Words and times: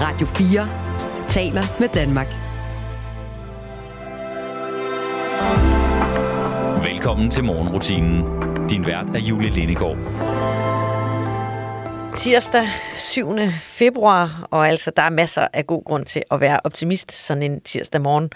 Radio 0.00 0.26
4 0.26 1.28
taler 1.28 1.62
med 1.80 1.88
Danmark. 1.88 2.26
Velkommen 6.84 7.30
til 7.30 7.44
morgenrutinen. 7.44 8.24
Din 8.68 8.86
vært 8.86 9.06
er 9.14 9.18
Julie 9.18 9.50
Lindegård. 9.50 9.96
Tirsdag 12.16 12.68
7. 12.94 13.36
februar, 13.60 14.48
og 14.50 14.68
altså 14.68 14.90
der 14.96 15.02
er 15.02 15.10
masser 15.10 15.48
af 15.52 15.66
god 15.66 15.84
grund 15.84 16.04
til 16.04 16.22
at 16.30 16.40
være 16.40 16.60
optimist 16.64 17.12
sådan 17.12 17.42
en 17.42 17.60
tirsdag 17.60 18.00
morgen. 18.00 18.30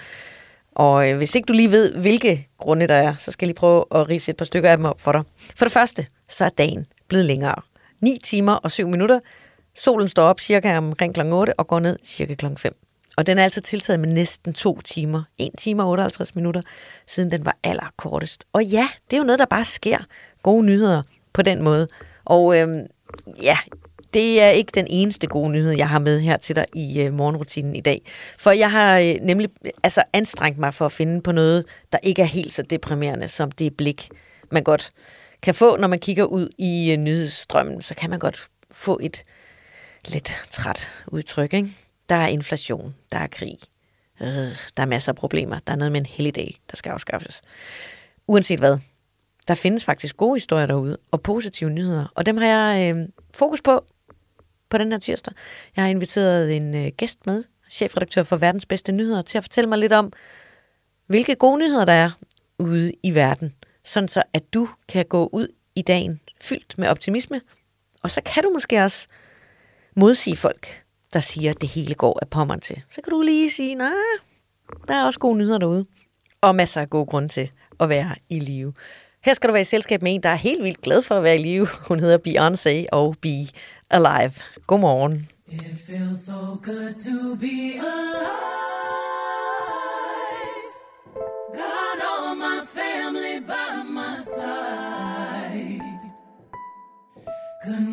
Og 0.73 1.11
øh, 1.11 1.17
hvis 1.17 1.35
ikke 1.35 1.47
du 1.47 1.53
lige 1.53 1.71
ved, 1.71 1.93
hvilke 1.95 2.49
grunde 2.59 2.87
der 2.87 2.95
er, 2.95 3.15
så 3.19 3.31
skal 3.31 3.47
jeg 3.47 3.49
lige 3.49 3.61
prøve 3.61 3.85
at 3.95 4.09
rise 4.09 4.31
et 4.31 4.37
par 4.37 4.45
stykker 4.45 4.71
af 4.71 4.77
dem 4.77 4.87
op 4.87 5.01
for 5.01 5.13
dig. 5.13 5.23
For 5.57 5.65
det 5.65 5.73
første, 5.73 6.07
så 6.29 6.45
er 6.45 6.49
dagen 6.49 6.87
blevet 7.09 7.27
længere. 7.27 7.55
9 8.01 8.19
timer 8.25 8.53
og 8.53 8.71
7 8.71 8.89
minutter. 8.89 9.19
Solen 9.75 10.09
står 10.09 10.23
op 10.23 10.41
cirka 10.41 10.77
omkring 10.77 11.15
kl. 11.15 11.21
8 11.21 11.55
og 11.59 11.67
går 11.67 11.81
ned 11.81 11.97
cirka 12.05 12.35
kl. 12.35 12.47
5. 12.57 12.77
Og 13.17 13.27
den 13.27 13.39
er 13.39 13.45
altså 13.45 13.61
tiltaget 13.61 14.01
med 14.01 14.09
næsten 14.09 14.53
to 14.53 14.81
timer. 14.81 15.23
1 15.39 15.51
time 15.59 15.83
og 15.83 15.89
58 15.89 16.35
minutter, 16.35 16.63
siden 17.07 17.31
den 17.31 17.45
var 17.45 17.57
allerkortest. 17.65 18.45
Og 18.53 18.65
ja, 18.65 18.89
det 19.11 19.17
er 19.17 19.21
jo 19.21 19.25
noget, 19.25 19.39
der 19.39 19.47
bare 19.47 19.65
sker. 19.65 19.99
Gode 20.43 20.67
nyheder 20.67 21.03
på 21.33 21.43
den 21.43 21.63
måde. 21.63 21.89
Og 22.25 22.59
øhm, 22.59 22.87
ja, 23.43 23.59
det 24.15 24.41
er 24.41 24.49
ikke 24.49 24.73
den 24.75 24.87
eneste 24.91 25.27
gode 25.27 25.51
nyhed, 25.51 25.73
jeg 25.73 25.89
har 25.89 25.99
med 25.99 26.21
her 26.21 26.37
til 26.37 26.57
dig 26.57 26.67
i 26.75 27.01
øh, 27.01 27.13
morgenrutinen 27.13 27.77
i 27.77 27.81
dag. 27.81 28.03
For 28.39 28.51
jeg 28.51 28.71
har 28.71 28.99
øh, 28.99 29.15
nemlig 29.23 29.49
altså, 29.83 30.03
anstrengt 30.13 30.59
mig 30.59 30.75
for 30.75 30.87
at 30.87 30.93
finde 30.93 31.23
på 31.23 31.33
noget, 31.33 31.65
der 31.93 31.99
ikke 32.03 32.23
er 32.23 32.27
helt 32.27 32.55
så 32.55 32.63
deprimerende 32.63 33.29
som 33.29 33.51
det 33.51 33.77
blik, 33.77 34.09
man 34.51 34.63
godt 34.63 34.93
kan 35.43 35.55
få, 35.55 35.77
når 35.77 35.89
man 35.89 35.99
kigger 35.99 36.25
ud 36.25 36.49
i 36.59 36.93
øh, 36.93 36.97
nyhedsstrømmen. 36.97 37.83
Så 37.83 37.95
kan 37.95 38.11
man 38.11 38.19
godt 38.19 38.49
få 38.71 38.99
et 39.03 39.23
lidt 40.09 40.33
træt 40.51 41.05
udtryk. 41.07 41.55
Ikke? 41.55 41.73
Der 42.09 42.15
er 42.15 42.27
inflation, 42.27 42.95
der 43.13 43.19
er 43.19 43.27
krig, 43.27 43.59
øh, 44.21 44.29
der 44.77 44.83
er 44.83 44.87
masser 44.87 45.13
af 45.13 45.17
problemer, 45.17 45.59
der 45.59 45.73
er 45.73 45.77
noget 45.77 45.93
med 45.93 46.01
en 46.01 46.07
helligdag, 46.07 46.61
der 46.71 46.77
skal 46.77 46.91
afskaffes. 46.91 47.43
Uanset 48.27 48.59
hvad, 48.59 48.79
der 49.49 49.55
findes 49.55 49.85
faktisk 49.85 50.17
gode 50.17 50.37
historier 50.37 50.67
derude, 50.67 50.99
og 51.11 51.23
positive 51.23 51.71
nyheder, 51.71 52.07
og 52.15 52.27
dem 52.27 52.37
har 52.37 52.47
jeg 52.47 52.97
øh, 52.97 53.09
fokus 53.35 53.63
på 53.63 53.85
på 54.71 54.79
den 54.79 54.93
her 54.93 54.99
tirsdag. 54.99 55.35
Jeg 55.77 55.85
har 55.85 55.89
inviteret 55.91 56.57
en 56.57 56.75
øh, 56.75 56.93
gæst 56.97 57.27
med, 57.27 57.45
chefredaktør 57.71 58.23
for 58.23 58.37
Verdens 58.37 58.67
Bedste 58.67 58.93
Nyheder, 58.93 59.23
til 59.23 59.39
at 59.39 59.45
fortælle 59.45 59.69
mig 59.69 59.79
lidt 59.79 59.93
om, 59.93 60.13
hvilke 61.07 61.35
gode 61.35 61.59
nyheder 61.59 61.85
der 61.85 61.93
er 61.93 62.11
ude 62.59 62.93
i 63.03 63.15
verden, 63.15 63.55
sådan 63.85 64.09
så 64.09 64.23
at 64.33 64.55
du 64.55 64.69
kan 64.89 65.07
gå 65.07 65.31
ud 65.33 65.49
i 65.75 65.83
dagen 65.83 66.21
fyldt 66.41 66.79
med 66.79 66.89
optimisme, 66.89 67.41
og 68.03 68.11
så 68.11 68.21
kan 68.21 68.43
du 68.43 68.51
måske 68.51 68.85
også 68.85 69.09
modsige 69.97 70.37
folk, 70.37 70.83
der 71.13 71.21
siger, 71.21 71.51
at 71.51 71.61
det 71.61 71.69
hele 71.69 71.95
går 71.95 72.19
af 72.23 72.29
pommeren 72.29 72.61
til. 72.61 72.83
Så 72.91 73.01
kan 73.03 73.11
du 73.11 73.21
lige 73.21 73.51
sige, 73.51 73.75
nej, 73.75 73.93
der 74.89 74.95
er 74.95 75.05
også 75.05 75.19
gode 75.21 75.39
nyheder 75.39 75.59
derude, 75.59 75.85
og 76.41 76.55
masser 76.55 76.81
af 76.81 76.91
gode 76.91 77.07
grunde 77.07 77.29
til 77.29 77.51
at 77.81 77.89
være 77.89 78.15
i 78.29 78.39
live. 78.39 78.73
Her 79.25 79.35
skal 79.35 79.49
du 79.49 79.53
være 79.53 79.61
i 79.61 79.65
selskab 79.65 80.03
med 80.03 80.15
en, 80.15 80.23
der 80.23 80.29
er 80.29 80.35
helt 80.35 80.65
vildt 80.65 80.81
glad 80.81 81.03
for 81.03 81.15
at 81.15 81.23
være 81.23 81.35
i 81.35 81.43
live. 81.43 81.69
Hun 81.89 82.01
hedder 82.01 82.19
Beyoncé 82.19 82.87
og 82.93 83.17
Be 83.21 83.47
Alive. 83.91 84.33
Godmorgen. 84.67 85.29
It 85.53 85.63
feels 85.87 86.27
so 86.27 86.33
good 86.63 86.95
to 86.95 87.37
be 87.37 87.73
alive. 87.79 88.72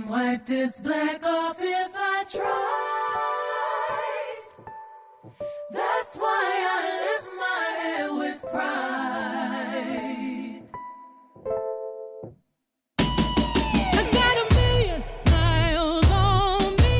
Wipe 0.09 0.45
this 0.47 0.79
black 0.79 1.23
off 1.23 1.57
if 1.59 1.91
I 1.95 2.23
tried. 2.31 2.45
That's 5.71 6.17
why 6.17 6.65
I 6.77 6.81
lift 7.05 7.29
my 7.37 7.67
head 7.79 8.09
with 8.17 8.41
pride. 8.49 8.69
I 13.99 14.03
got 14.11 14.35
a 14.43 14.45
million 14.55 15.03
miles 15.27 16.09
on 16.11 16.75
me. 16.77 16.99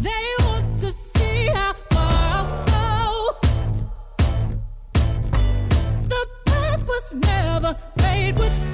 They 0.00 0.26
want 0.40 0.78
to 0.80 0.90
see 0.90 1.46
how 1.46 1.72
far 1.90 2.12
I'll 2.34 2.64
go. 2.66 3.38
The 6.08 6.26
path 6.46 6.82
was 6.88 7.14
never 7.14 7.76
made 8.02 8.36
with 8.38 8.67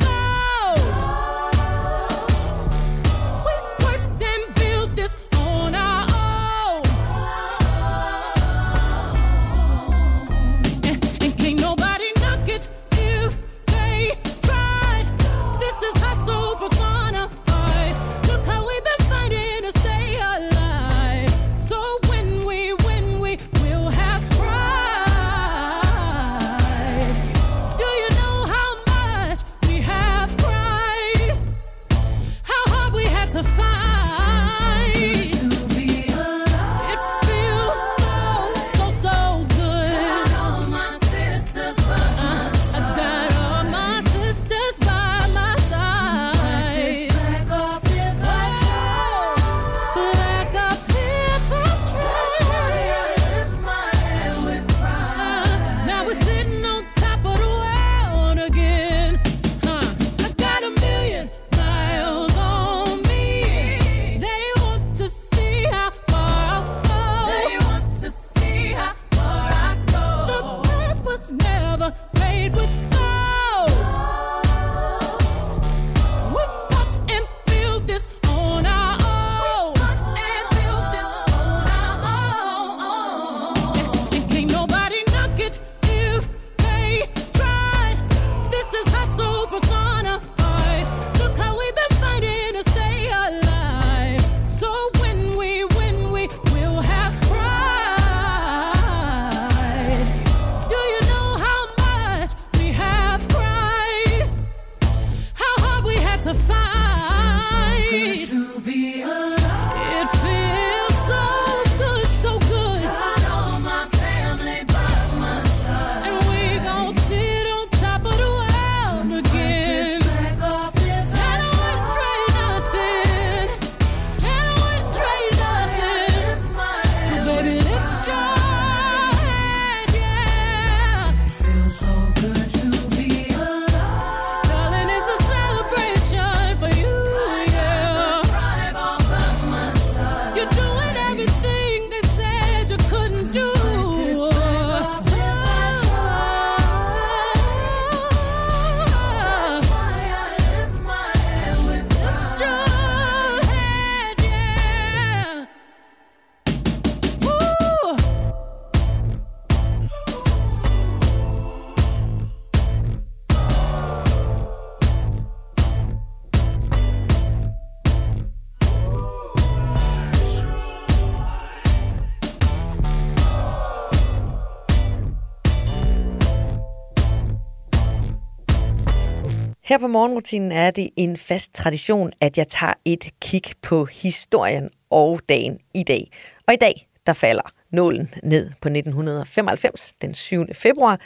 Her 179.74 179.78
på 179.78 179.86
morgenrutinen 179.86 180.52
er 180.52 180.70
det 180.70 180.90
en 180.96 181.16
fast 181.16 181.54
tradition, 181.54 182.12
at 182.20 182.38
jeg 182.38 182.48
tager 182.48 182.72
et 182.84 183.10
kig 183.20 183.42
på 183.62 183.84
historien 183.84 184.70
og 184.90 185.20
dagen 185.28 185.58
i 185.74 185.82
dag. 185.82 186.10
Og 186.46 186.54
i 186.54 186.56
dag, 186.56 186.88
der 187.06 187.12
falder 187.12 187.52
nålen 187.70 188.14
ned 188.22 188.50
på 188.60 188.68
1995, 188.68 189.92
den 190.02 190.14
7. 190.14 190.46
februar, 190.52 191.00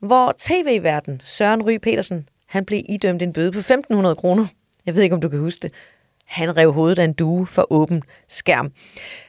hvor 0.00 0.34
tv-verden 0.38 1.20
Søren 1.24 1.62
Ry 1.62 1.78
Petersen, 1.82 2.28
han 2.46 2.64
blev 2.64 2.82
idømt 2.88 3.22
en 3.22 3.32
bøde 3.32 3.52
på 3.52 3.58
1.500 3.58 4.14
kroner. 4.14 4.46
Jeg 4.86 4.94
ved 4.94 5.02
ikke, 5.02 5.14
om 5.14 5.20
du 5.20 5.28
kan 5.28 5.40
huske 5.40 5.62
det. 5.62 5.72
Han 6.26 6.56
rev 6.56 6.72
hovedet 6.72 6.98
af 6.98 7.04
en 7.04 7.12
due 7.12 7.46
for 7.46 7.72
åben 7.72 8.02
skærm. 8.28 8.72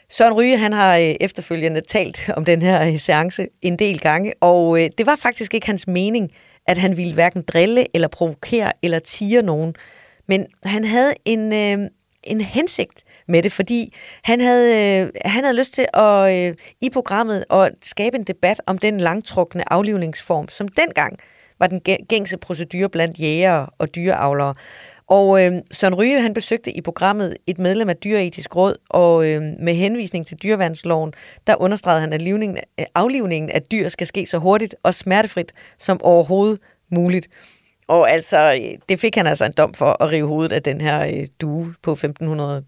Søren 0.09 0.33
Ryge 0.33 0.57
han 0.57 0.73
har 0.73 0.97
øh, 0.97 1.15
efterfølgende 1.21 1.81
talt 1.81 2.29
om 2.29 2.45
den 2.45 2.61
her 2.61 2.87
øh, 2.87 2.97
seance 2.97 3.47
en 3.61 3.79
del 3.79 3.99
gange, 3.99 4.33
og 4.41 4.83
øh, 4.83 4.89
det 4.97 5.05
var 5.05 5.15
faktisk 5.15 5.53
ikke 5.53 5.67
hans 5.67 5.87
mening, 5.87 6.31
at 6.69 6.77
han 6.77 6.97
ville 6.97 7.13
hverken 7.13 7.41
drille 7.41 7.85
eller 7.93 8.07
provokere 8.07 8.71
eller 8.83 8.99
tire 8.99 9.41
nogen. 9.41 9.75
Men 10.27 10.45
han 10.63 10.83
havde 10.83 11.13
en, 11.25 11.53
øh, 11.53 11.89
en 12.23 12.41
hensigt 12.41 13.03
med 13.27 13.43
det, 13.43 13.51
fordi 13.51 13.93
han 14.23 14.41
havde, 14.41 15.01
øh, 15.01 15.09
han 15.25 15.43
havde 15.43 15.57
lyst 15.57 15.73
til 15.73 15.85
at 15.93 16.35
øh, 16.35 16.55
i 16.81 16.89
programmet 16.89 17.45
at 17.51 17.71
skabe 17.81 18.17
en 18.17 18.23
debat 18.23 18.61
om 18.67 18.77
den 18.77 18.99
langtrukne 18.99 19.73
aflivningsform, 19.73 20.47
som 20.47 20.67
dengang 20.67 21.19
var 21.59 21.67
den 21.67 21.81
gængse 22.09 22.37
procedure 22.37 22.89
blandt 22.89 23.19
jægere 23.19 23.67
og 23.77 23.95
dyreavlere. 23.95 24.53
Og 25.09 25.45
øh, 25.45 25.51
Søren 25.71 25.95
Ryge, 25.95 26.21
han 26.21 26.33
besøgte 26.33 26.71
i 26.71 26.81
programmet 26.81 27.37
et 27.47 27.59
medlem 27.59 27.89
af 27.89 27.97
Dyreetisk 27.97 28.55
Råd, 28.55 28.75
og 28.89 29.27
øh, 29.27 29.41
med 29.59 29.73
henvisning 29.73 30.27
til 30.27 30.37
dyreværnsloven, 30.37 31.13
der 31.47 31.55
understregede 31.55 32.01
han, 32.01 32.13
at 32.13 32.21
livningen, 32.21 32.57
øh, 32.79 32.85
aflivningen 32.95 33.49
af 33.51 33.61
dyr 33.61 33.89
skal 33.89 34.07
ske 34.07 34.25
så 34.25 34.37
hurtigt 34.37 34.75
og 34.83 34.93
smertefrit 34.93 35.53
som 35.77 36.01
overhovedet 36.03 36.59
muligt. 36.91 37.27
Og 37.87 38.11
altså, 38.11 38.53
øh, 38.53 38.77
det 38.89 38.99
fik 38.99 39.15
han 39.15 39.27
altså 39.27 39.45
en 39.45 39.53
dom 39.57 39.73
for 39.73 40.03
at 40.03 40.11
rive 40.11 40.27
hovedet 40.27 40.51
af 40.51 40.63
den 40.63 40.81
her 40.81 41.05
øh, 41.05 41.27
due 41.41 41.73
på 41.81 41.93
1.500 41.93 42.07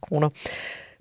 kroner. 0.02 0.30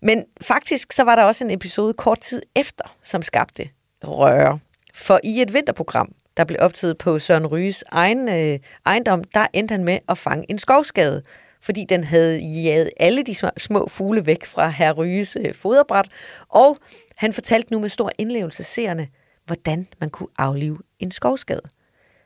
Men 0.03 0.25
faktisk 0.41 0.93
så 0.93 1.05
var 1.05 1.17
der 1.17 1.25
også 1.25 1.45
en 1.45 1.51
episode 1.51 1.95
kort 1.95 2.21
tid 2.21 2.43
efter, 2.57 2.97
som 3.03 3.23
skabte 3.23 3.69
røre. 4.05 4.59
For 4.95 5.21
i 5.25 5.43
et 5.43 5.55
vinterprogram, 5.55 6.13
der 6.37 6.45
blev 6.45 6.59
optaget 6.61 6.99
på 6.99 7.19
Søren 7.19 7.47
Ryges 7.47 7.85
egen 7.89 8.29
øh, 8.29 8.59
ejendom, 8.87 9.25
der 9.25 9.47
endte 9.53 9.73
han 9.73 9.85
med 9.85 9.99
at 10.09 10.19
fange 10.19 10.47
en 10.49 10.59
skovskade, 10.59 11.23
fordi 11.63 11.85
den 11.89 12.05
havde 12.05 12.39
jaget 12.39 12.91
alle 12.97 13.23
de 13.23 13.35
små 13.59 13.89
fugle 13.89 14.27
væk 14.27 14.45
fra 14.45 14.69
herr 14.69 14.93
Ryges 14.93 15.37
øh, 15.41 15.55
foderbræt, 15.55 16.09
og 16.49 16.79
han 17.17 17.33
fortalte 17.33 17.73
nu 17.73 17.79
med 17.79 17.89
stor 17.89 18.11
indlevelse 18.19 18.63
seerne, 18.65 19.09
hvordan 19.47 19.89
man 20.01 20.11
kunne 20.11 20.29
aflive 20.39 20.79
en 20.99 21.11
skovskade. 21.11 21.63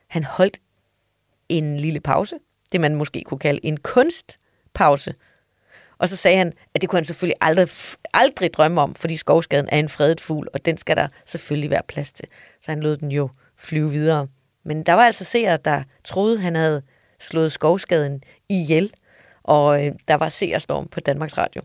Han 0.08 0.24
holdt 0.24 0.58
en 1.48 1.76
lille 1.76 2.00
pause, 2.00 2.36
det 2.72 2.80
man 2.80 2.94
måske 2.94 3.22
kunne 3.26 3.38
kalde 3.38 3.60
en 3.66 3.76
kunstpause, 3.76 5.14
og 5.98 6.08
så 6.08 6.16
sagde 6.16 6.38
han, 6.38 6.52
at 6.74 6.80
det 6.80 6.88
kunne 6.88 6.96
han 6.96 7.04
selvfølgelig 7.04 7.36
aldrig, 7.40 7.68
aldrig 8.14 8.54
drømme 8.54 8.80
om, 8.80 8.94
fordi 8.94 9.16
skovskaden 9.16 9.68
er 9.72 9.78
en 9.78 9.88
fredet 9.88 10.20
fugl, 10.20 10.48
og 10.54 10.64
den 10.64 10.76
skal 10.76 10.96
der 10.96 11.08
selvfølgelig 11.26 11.70
være 11.70 11.82
plads 11.88 12.12
til. 12.12 12.28
Så 12.60 12.70
han 12.70 12.80
lod 12.80 12.96
den 12.96 13.12
jo 13.12 13.28
flyve 13.64 13.90
videre. 13.90 14.28
Men 14.64 14.82
der 14.82 14.92
var 14.92 15.02
altså 15.02 15.24
seere, 15.24 15.58
der 15.64 15.82
troede, 16.04 16.38
han 16.38 16.54
havde 16.54 16.82
slået 17.20 17.52
skovskaden 17.52 18.22
ihjel, 18.48 18.92
og 19.42 19.86
øh, 19.86 19.92
der 20.08 20.14
var 20.14 20.28
seerstorm 20.28 20.88
på 20.88 21.00
Danmarks 21.00 21.38
Radio. 21.38 21.62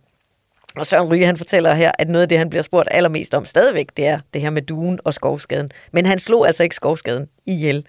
Og 0.75 0.85
Søren 0.85 1.09
Ryge, 1.11 1.25
han 1.25 1.37
fortæller 1.37 1.73
her, 1.73 1.91
at 1.99 2.09
noget 2.09 2.21
af 2.21 2.29
det, 2.29 2.37
han 2.37 2.49
bliver 2.49 2.63
spurgt 2.63 2.87
allermest 2.91 3.33
om 3.33 3.45
stadigvæk, 3.45 3.87
det 3.97 4.07
er 4.07 4.19
det 4.33 4.41
her 4.41 4.49
med 4.49 4.61
duen 4.61 4.99
og 5.03 5.13
skovskaden. 5.13 5.69
Men 5.91 6.05
han 6.05 6.19
slog 6.19 6.47
altså 6.47 6.63
ikke 6.63 6.75
skovskaden 6.75 7.27
ihjel. 7.45 7.85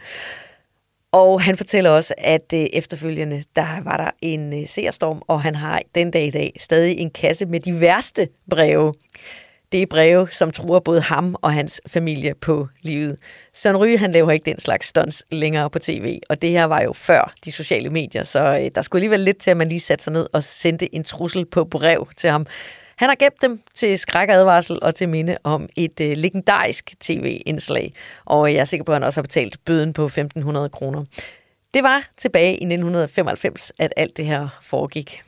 Og 1.12 1.42
han 1.42 1.56
fortæller 1.56 1.90
også, 1.90 2.14
at 2.18 2.52
øh, 2.54 2.66
efterfølgende, 2.72 3.42
der 3.56 3.82
var 3.82 3.96
der 3.96 4.10
en 4.22 4.60
øh, 4.60 4.66
seerstorm, 4.66 5.22
og 5.26 5.42
han 5.42 5.54
har 5.54 5.82
den 5.94 6.10
dag 6.10 6.26
i 6.26 6.30
dag 6.30 6.56
stadig 6.60 6.98
en 6.98 7.10
kasse 7.10 7.46
med 7.46 7.60
de 7.60 7.80
værste 7.80 8.28
breve 8.50 8.92
det 9.72 9.82
er 9.82 9.86
breve, 9.86 10.28
som 10.30 10.50
truer 10.50 10.80
både 10.80 11.00
ham 11.00 11.36
og 11.42 11.52
hans 11.52 11.80
familie 11.86 12.34
på 12.34 12.68
livet. 12.82 13.16
Søren 13.52 13.76
Ryge, 13.76 13.98
han 13.98 14.12
laver 14.12 14.30
ikke 14.30 14.44
den 14.44 14.60
slags 14.60 14.86
stunts 14.86 15.24
længere 15.30 15.70
på 15.70 15.78
tv, 15.78 16.18
og 16.28 16.42
det 16.42 16.50
her 16.50 16.64
var 16.64 16.82
jo 16.82 16.92
før 16.92 17.34
de 17.44 17.52
sociale 17.52 17.90
medier, 17.90 18.24
så 18.24 18.58
øh, 18.62 18.70
der 18.74 18.82
skulle 18.82 19.00
alligevel 19.00 19.20
lidt 19.20 19.38
til, 19.38 19.50
at 19.50 19.56
man 19.56 19.68
lige 19.68 19.80
satte 19.80 20.04
sig 20.04 20.12
ned 20.12 20.26
og 20.32 20.42
sendte 20.42 20.94
en 20.94 21.04
trussel 21.04 21.46
på 21.46 21.64
brev 21.64 22.08
til 22.16 22.30
ham. 22.30 22.46
Han 22.96 23.08
har 23.08 23.16
gemt 23.16 23.42
dem 23.42 23.60
til 23.74 23.98
skrækadvarsel 23.98 24.78
og 24.82 24.94
til 24.94 25.08
minde 25.08 25.36
om 25.44 25.68
et 25.76 26.00
øh, 26.00 26.16
legendarisk 26.16 27.00
tv-indslag, 27.00 27.92
og 28.24 28.52
jeg 28.52 28.60
er 28.60 28.64
sikker 28.64 28.84
på, 28.84 28.92
at 28.92 28.96
han 28.96 29.04
også 29.04 29.20
har 29.20 29.22
betalt 29.22 29.64
bøden 29.64 29.92
på 29.92 30.06
1.500 30.06 30.68
kroner. 30.68 31.04
Det 31.74 31.82
var 31.82 32.08
tilbage 32.16 32.50
i 32.50 32.64
1995, 32.64 33.72
at 33.78 33.92
alt 33.96 34.16
det 34.16 34.26
her 34.26 34.48
foregik. 34.62 35.22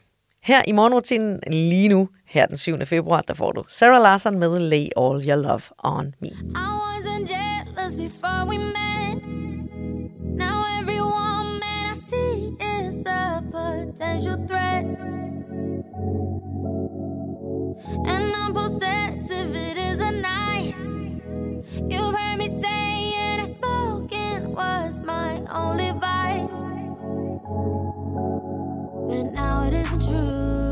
Her 0.44 0.62
i 0.66 0.72
morgenrutinen 0.72 1.40
lige 1.46 1.88
nu, 1.88 2.08
her 2.26 2.46
den 2.46 2.58
7. 2.58 2.86
februar, 2.86 3.20
der 3.20 3.34
får 3.34 3.52
du 3.52 3.64
Sarah 3.68 4.02
Larson 4.02 4.38
med 4.38 4.58
Lay 4.58 4.86
All 4.96 5.28
Your 5.28 5.36
Love 5.36 5.62
On 5.78 6.14
Me. 6.20 6.28
I 6.28 6.68
wasn't 6.82 7.28
jealous 7.28 7.96
before 7.96 8.44
we 8.48 8.58
met 8.58 9.16
Now 10.36 10.64
every 10.80 11.00
woman 11.00 11.62
I 11.90 11.94
see 12.10 12.56
is 12.60 13.06
a 13.06 13.42
potential 13.52 14.36
threat 14.48 14.84
And 18.12 18.34
I'm 18.40 18.52
possessive, 18.54 19.54
it 19.54 19.76
isn't 19.92 20.20
nice 20.22 20.82
You've 21.92 22.14
heard 22.18 22.38
me 22.38 22.48
say 22.64 23.12
it, 23.28 23.54
spoken 23.54 24.52
was 24.54 25.02
my 25.02 25.32
only 25.62 25.92
vice 26.00 26.71
But 29.12 29.34
now 29.34 29.64
it 29.64 29.74
isn't 29.74 30.08
true. 30.08 30.71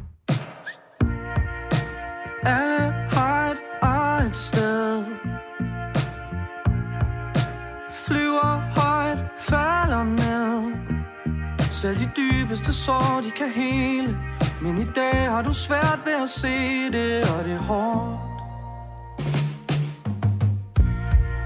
Selv 11.81 11.99
de 11.99 12.09
dybeste 12.17 12.73
sår, 12.73 13.21
de 13.23 13.31
kan 13.31 13.49
hele. 13.55 14.17
Men 14.61 14.77
i 14.77 14.85
dag 14.95 15.29
har 15.29 15.41
du 15.41 15.53
svært 15.53 15.99
ved 16.05 16.13
at 16.23 16.29
se 16.29 16.91
det, 16.91 17.23
og 17.23 17.43
det 17.43 17.53
er 17.53 17.57
hårdt. 17.57 18.19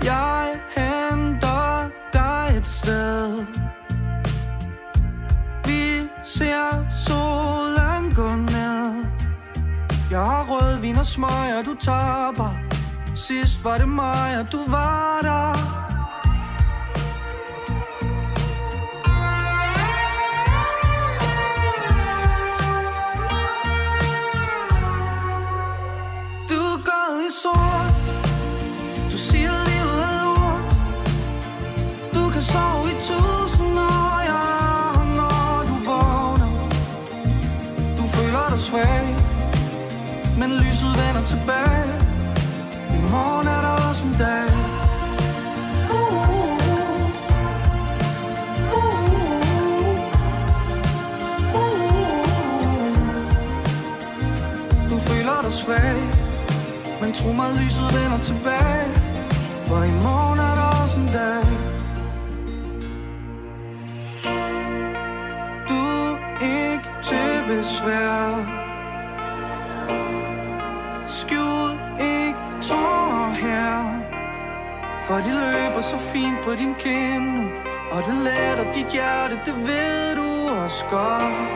Jeg 0.04 0.60
henter 0.77 1.89
dig 2.13 2.58
et 2.58 2.68
sted. 2.68 3.46
Vi 5.65 6.10
ser 6.24 6.86
solen 7.06 8.13
gå 8.15 8.36
ned. 8.36 9.06
Jeg 10.12 10.20
har 10.20 10.46
rødvin 10.50 10.98
og 10.98 11.06
smøg, 11.06 11.58
og 11.60 11.65
du 11.65 11.75
taber. 11.80 12.56
Sidst 13.15 13.63
var 13.63 13.77
det 13.77 13.89
mig, 13.89 14.39
og 14.39 14.51
du 14.51 14.72
var 14.72 15.20
der. 15.22 15.75
Tilbage. 41.25 41.86
I 42.96 43.00
morgen 43.12 43.48
er 43.48 43.62
der 43.65 43.89
også 43.89 44.05
en 44.05 44.15
dag. 44.20 44.50
Du 54.89 54.98
føler 55.00 55.41
dig 55.41 55.51
svag 55.51 55.98
Men 57.01 57.13
tro 57.13 57.32
mig, 57.32 57.50
lyset 57.60 57.89
vender 57.96 58.20
tilbage. 58.22 58.88
For 59.67 59.84
i 59.84 59.91
morgen 59.91 60.39
er 60.39 60.54
du 80.89 81.54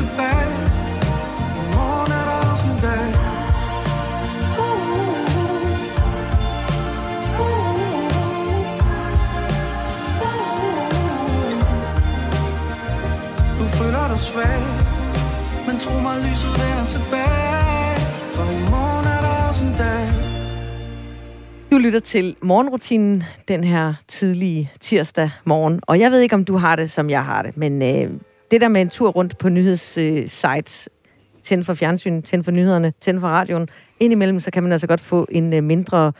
tilbage 0.00 0.52
I 1.60 1.64
morgen 1.76 2.10
er 2.18 2.24
der 2.30 2.38
også 2.50 2.66
en 2.72 2.78
dag. 2.86 3.06
Du 13.58 13.64
føler 13.78 14.04
dig 14.08 14.18
svag 14.18 14.60
Men 15.66 15.78
tro 15.78 15.94
mig, 16.06 16.16
lyset 16.26 16.52
vender 16.60 16.86
tilbage. 16.96 17.96
For 18.34 18.46
i 18.58 18.60
morgen 18.74 19.06
er 19.14 19.20
der 19.26 19.48
også 19.48 19.64
en 19.64 19.74
dag. 19.78 20.06
Du 21.70 21.78
lytter 21.78 22.00
til 22.00 22.36
morgenrutinen 22.42 23.24
den 23.48 23.64
her 23.64 23.94
tidlige 24.08 24.70
tirsdag 24.80 25.30
morgen. 25.44 25.80
Og 25.82 26.00
jeg 26.00 26.10
ved 26.10 26.20
ikke, 26.20 26.34
om 26.34 26.44
du 26.44 26.56
har 26.56 26.76
det, 26.76 26.90
som 26.90 27.10
jeg 27.10 27.24
har 27.24 27.42
det, 27.42 27.56
men 27.56 27.82
øh, 27.82 28.10
det 28.50 28.60
der 28.60 28.68
med 28.68 28.80
en 28.80 28.90
tur 28.90 29.10
rundt 29.10 29.38
på 29.38 29.48
nyhedssites, 29.48 30.88
tænd 31.42 31.64
for 31.64 31.74
fjernsyn, 31.74 32.22
tænd 32.22 32.44
for 32.44 32.50
nyhederne, 32.50 32.92
tænd 33.00 33.20
for 33.20 33.28
radioen, 33.28 33.68
indimellem, 34.00 34.40
så 34.40 34.50
kan 34.50 34.62
man 34.62 34.72
altså 34.72 34.86
godt 34.86 35.00
få 35.00 35.26
en 35.30 35.52
øh, 35.52 35.64
mindre 35.64 36.12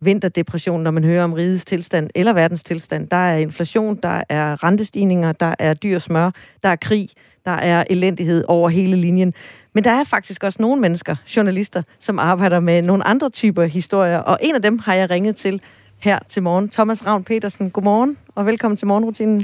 vinterdepression, 0.00 0.82
når 0.82 0.90
man 0.90 1.04
hører 1.04 1.24
om 1.24 1.32
rigets 1.32 1.64
tilstand 1.64 2.10
eller 2.14 2.32
verdens 2.32 2.64
tilstand. 2.64 3.08
Der 3.08 3.16
er 3.16 3.36
inflation, 3.36 3.96
der 4.02 4.22
er 4.28 4.64
rentestigninger, 4.64 5.32
der 5.32 5.54
er 5.58 5.74
dyr 5.74 5.98
smør, 5.98 6.30
der 6.62 6.68
er 6.68 6.76
krig, 6.76 7.08
der 7.44 7.50
er 7.50 7.84
elendighed 7.90 8.44
over 8.48 8.68
hele 8.68 8.96
linjen. 8.96 9.34
Men 9.72 9.84
der 9.84 9.90
er 9.90 10.04
faktisk 10.04 10.44
også 10.44 10.62
nogle 10.62 10.80
mennesker, 10.80 11.16
journalister, 11.36 11.82
som 11.98 12.18
arbejder 12.18 12.60
med 12.60 12.82
nogle 12.82 13.04
andre 13.04 13.30
typer 13.30 13.64
historier, 13.64 14.18
og 14.18 14.38
en 14.42 14.54
af 14.54 14.62
dem 14.62 14.78
har 14.78 14.94
jeg 14.94 15.10
ringet 15.10 15.36
til 15.36 15.62
her 15.98 16.18
til 16.28 16.42
morgen. 16.42 16.68
Thomas 16.68 17.06
Ravn 17.06 17.24
Petersen, 17.24 17.70
godmorgen, 17.70 18.16
og 18.34 18.46
velkommen 18.46 18.76
til 18.76 18.86
morgenrutinen. 18.86 19.42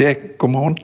Ja, 0.00 0.14
godmorgen. 0.38 0.78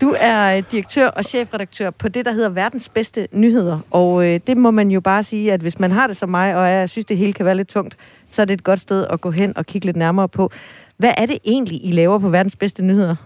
Du 0.00 0.14
er 0.18 0.56
øh, 0.56 0.62
direktør 0.72 1.08
og 1.08 1.24
chefredaktør 1.24 1.90
på 1.90 2.08
det, 2.08 2.24
der 2.24 2.32
hedder 2.32 2.48
Verdens 2.48 2.88
Bedste 2.88 3.28
Nyheder. 3.32 3.78
Og 3.90 4.26
øh, 4.26 4.40
det 4.46 4.56
må 4.56 4.70
man 4.70 4.90
jo 4.90 5.00
bare 5.00 5.22
sige, 5.22 5.52
at 5.52 5.60
hvis 5.60 5.78
man 5.78 5.90
har 5.90 6.06
det 6.06 6.16
som 6.16 6.28
mig, 6.28 6.56
og 6.56 6.68
jeg 6.68 6.88
synes, 6.88 7.06
det 7.06 7.16
hele 7.16 7.32
kan 7.32 7.46
være 7.46 7.54
lidt 7.54 7.68
tungt, 7.68 7.96
så 8.30 8.42
er 8.42 8.46
det 8.46 8.54
et 8.54 8.64
godt 8.64 8.80
sted 8.80 9.06
at 9.10 9.20
gå 9.20 9.30
hen 9.30 9.56
og 9.56 9.66
kigge 9.66 9.86
lidt 9.86 9.96
nærmere 9.96 10.28
på. 10.28 10.50
Hvad 10.96 11.12
er 11.16 11.26
det 11.26 11.38
egentlig, 11.44 11.86
I 11.86 11.92
laver 11.92 12.18
på 12.18 12.28
Verdens 12.28 12.56
Bedste 12.56 12.84
Nyheder? 12.84 13.16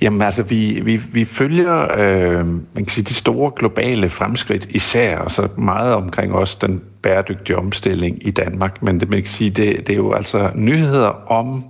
Jamen 0.00 0.22
altså, 0.22 0.42
vi, 0.42 0.80
vi, 0.84 0.96
vi 0.96 1.24
følger 1.24 1.98
øh, 1.98 2.46
man 2.46 2.62
kan 2.76 2.88
sige, 2.88 3.04
de 3.04 3.14
store 3.14 3.52
globale 3.56 4.08
fremskridt 4.08 4.66
især, 4.70 5.18
og 5.18 5.30
så 5.30 5.48
meget 5.56 5.94
omkring 5.94 6.32
også 6.34 6.58
den 6.60 6.82
bæredygtige 7.02 7.56
omstilling 7.56 8.26
i 8.26 8.30
Danmark. 8.30 8.82
Men 8.82 9.00
det, 9.00 9.10
man 9.10 9.18
kan 9.18 9.30
sige, 9.30 9.50
det, 9.50 9.86
det 9.86 9.92
er 9.92 9.96
jo 9.96 10.12
altså 10.12 10.50
nyheder 10.54 11.32
om 11.32 11.64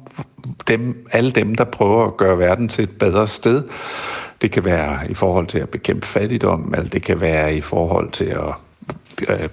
dem, 0.69 1.07
alle 1.13 1.31
dem, 1.31 1.55
der 1.55 1.65
prøver 1.65 2.07
at 2.07 2.17
gøre 2.17 2.39
verden 2.39 2.69
til 2.69 2.85
et 2.85 2.91
bedre 2.91 3.29
sted. 3.29 3.63
Det 4.43 4.51
kan 4.51 4.65
være 4.65 5.11
i 5.11 5.15
forhold 5.15 5.47
til 5.47 5.59
at 5.59 5.69
bekæmpe 5.69 6.07
fattigdom, 6.07 6.75
eller 6.77 6.89
det 6.89 7.03
kan 7.03 7.21
være 7.21 7.57
i 7.57 7.61
forhold 7.61 8.11
til 8.11 8.25
at 8.25 8.55
øh, 9.29 9.49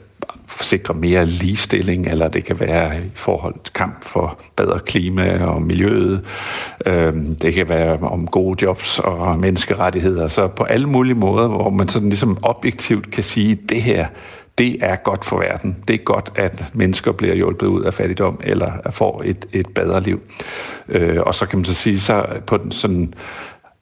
sikre 0.62 0.94
mere 0.94 1.26
ligestilling, 1.26 2.08
eller 2.08 2.28
det 2.28 2.46
kan 2.46 2.60
være 2.60 2.98
i 2.98 3.10
forhold 3.16 3.56
til 3.64 3.74
kamp 3.74 4.04
for 4.04 4.40
bedre 4.56 4.80
klima 4.80 5.46
og 5.46 5.62
miljøet. 5.62 6.26
Øh, 6.86 7.14
det 7.42 7.54
kan 7.54 7.70
være 7.70 7.98
om 8.02 8.28
gode 8.28 8.66
jobs 8.66 9.00
og 9.00 9.40
menneskerettigheder. 9.40 10.28
Så 10.28 10.48
på 10.48 10.64
alle 10.64 10.90
mulige 10.90 11.16
måder, 11.16 11.48
hvor 11.48 11.70
man 11.70 11.88
sådan 11.88 12.10
ligesom 12.10 12.38
objektivt 12.42 13.12
kan 13.12 13.24
sige, 13.24 13.56
det 13.70 13.82
her, 13.82 14.08
det 14.62 14.78
er 14.82 14.96
godt 14.96 15.26
for 15.26 15.40
verden. 15.40 15.78
Det 15.88 15.94
er 15.94 15.98
godt, 15.98 16.32
at 16.36 16.66
mennesker 16.74 17.12
bliver 17.12 17.36
hjulpet 17.36 17.68
ud 17.68 17.84
af 17.84 17.94
fattigdom, 17.94 18.40
eller 18.44 18.72
får 18.90 19.22
et, 19.26 19.46
et 19.54 19.68
bedre 19.68 20.02
liv. 20.02 20.22
Øh, 20.90 21.22
og 21.22 21.36
så 21.36 21.46
kan 21.46 21.60
man 21.60 21.66
så 21.66 21.74
sige, 21.74 22.00
så 22.00 22.26
på 22.48 22.58
den 22.58 22.72
sådan 22.72 23.14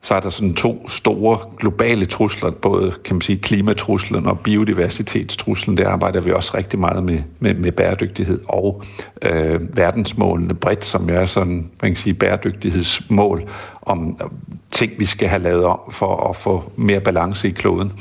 så 0.02 0.16
er 0.16 0.20
der 0.20 0.30
sådan 0.30 0.54
to 0.54 0.90
store 0.90 1.38
globale 1.58 2.06
trusler, 2.06 2.50
både 2.52 2.94
kan 3.06 3.16
man 3.16 3.22
sige, 3.22 3.40
klimatruslen 3.40 4.26
og 4.26 4.40
biodiversitetstruslen. 4.40 5.78
Det 5.78 5.84
arbejder 5.84 6.22
vi 6.22 6.32
også 6.32 6.58
rigtig 6.58 6.80
meget 6.80 7.04
med, 7.04 7.20
med, 7.40 7.54
med 7.54 7.72
bæredygtighed 7.72 8.40
og 8.48 8.84
øh, 9.22 9.78
verdensmålene 9.78 10.54
bredt, 10.54 10.86
som 10.86 11.10
er 11.10 11.26
sådan, 11.26 11.70
man 11.82 11.92
kan 11.92 11.96
sige, 11.96 12.14
bæredygtighedsmål 12.14 13.50
om 13.82 14.20
ting, 14.72 14.92
vi 14.98 15.06
skal 15.06 15.28
have 15.28 15.44
lavet 15.44 15.66
om 15.66 15.80
for 15.92 16.30
at 16.30 16.36
få 16.36 16.72
mere 16.76 17.00
balance 17.00 17.48
i 17.48 17.52
kloden. 17.52 17.92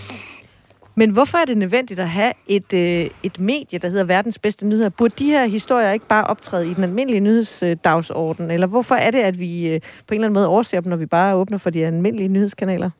Men 0.98 1.10
hvorfor 1.10 1.38
er 1.38 1.44
det 1.44 1.58
nødvendigt 1.58 2.00
at 2.00 2.08
have 2.08 2.32
et, 2.46 2.72
øh, 2.72 3.10
et 3.22 3.40
medie, 3.40 3.78
der 3.78 3.88
hedder 3.88 4.04
verdens 4.04 4.38
bedste 4.38 4.66
nyheder? 4.66 4.90
Burde 4.90 5.14
de 5.18 5.24
her 5.24 5.46
historier 5.46 5.92
ikke 5.92 6.06
bare 6.06 6.24
optræde 6.24 6.70
i 6.70 6.74
den 6.74 6.84
almindelige 6.84 7.20
nyhedsdagsorden? 7.20 8.50
Eller 8.50 8.66
hvorfor 8.66 8.94
er 8.94 9.10
det, 9.10 9.18
at 9.18 9.38
vi 9.38 9.68
øh, 9.68 9.80
på 9.80 10.14
en 10.14 10.14
eller 10.14 10.26
anden 10.26 10.34
måde 10.34 10.46
overser 10.46 10.80
dem, 10.80 10.90
når 10.90 10.96
vi 10.96 11.06
bare 11.06 11.34
åbner 11.34 11.58
for 11.58 11.70
de 11.70 11.86
almindelige 11.86 12.28
nyhedskanaler? 12.28 12.90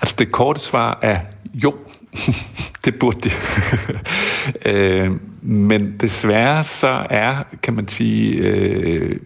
Altså 0.00 0.14
det 0.18 0.32
korte 0.32 0.60
svar 0.60 0.98
er 1.02 1.20
jo, 1.54 1.74
det 2.84 2.98
burde 2.98 3.20
de. 3.20 3.30
øh, 4.72 5.12
men 5.42 5.96
desværre 6.00 6.64
så 6.64 7.06
er, 7.10 7.42
kan 7.62 7.74
man 7.74 7.88
sige, 7.88 8.34
øh, 8.34 9.20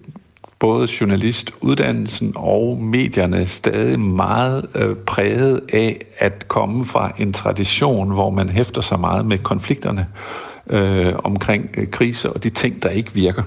både 0.63 0.89
journalistuddannelsen 1.01 2.33
og 2.37 2.79
medierne 2.83 3.47
stadig 3.47 4.01
meget 4.01 4.67
øh, 4.75 4.97
præget 4.97 5.61
af 5.73 6.07
at 6.19 6.49
komme 6.49 6.85
fra 6.85 7.13
en 7.19 7.33
tradition, 7.33 8.13
hvor 8.13 8.31
man 8.31 8.49
hæfter 8.49 8.81
sig 8.81 9.01
meget 9.01 9.27
med 9.27 9.39
konflikterne 9.39 10.07
øh, 10.71 11.13
omkring 11.25 11.71
øh, 11.77 11.91
kriser 11.91 12.29
og 12.29 12.45
de 12.45 12.51
ting, 12.51 12.83
der 12.83 12.89
ikke 12.89 13.15
virker. 13.15 13.43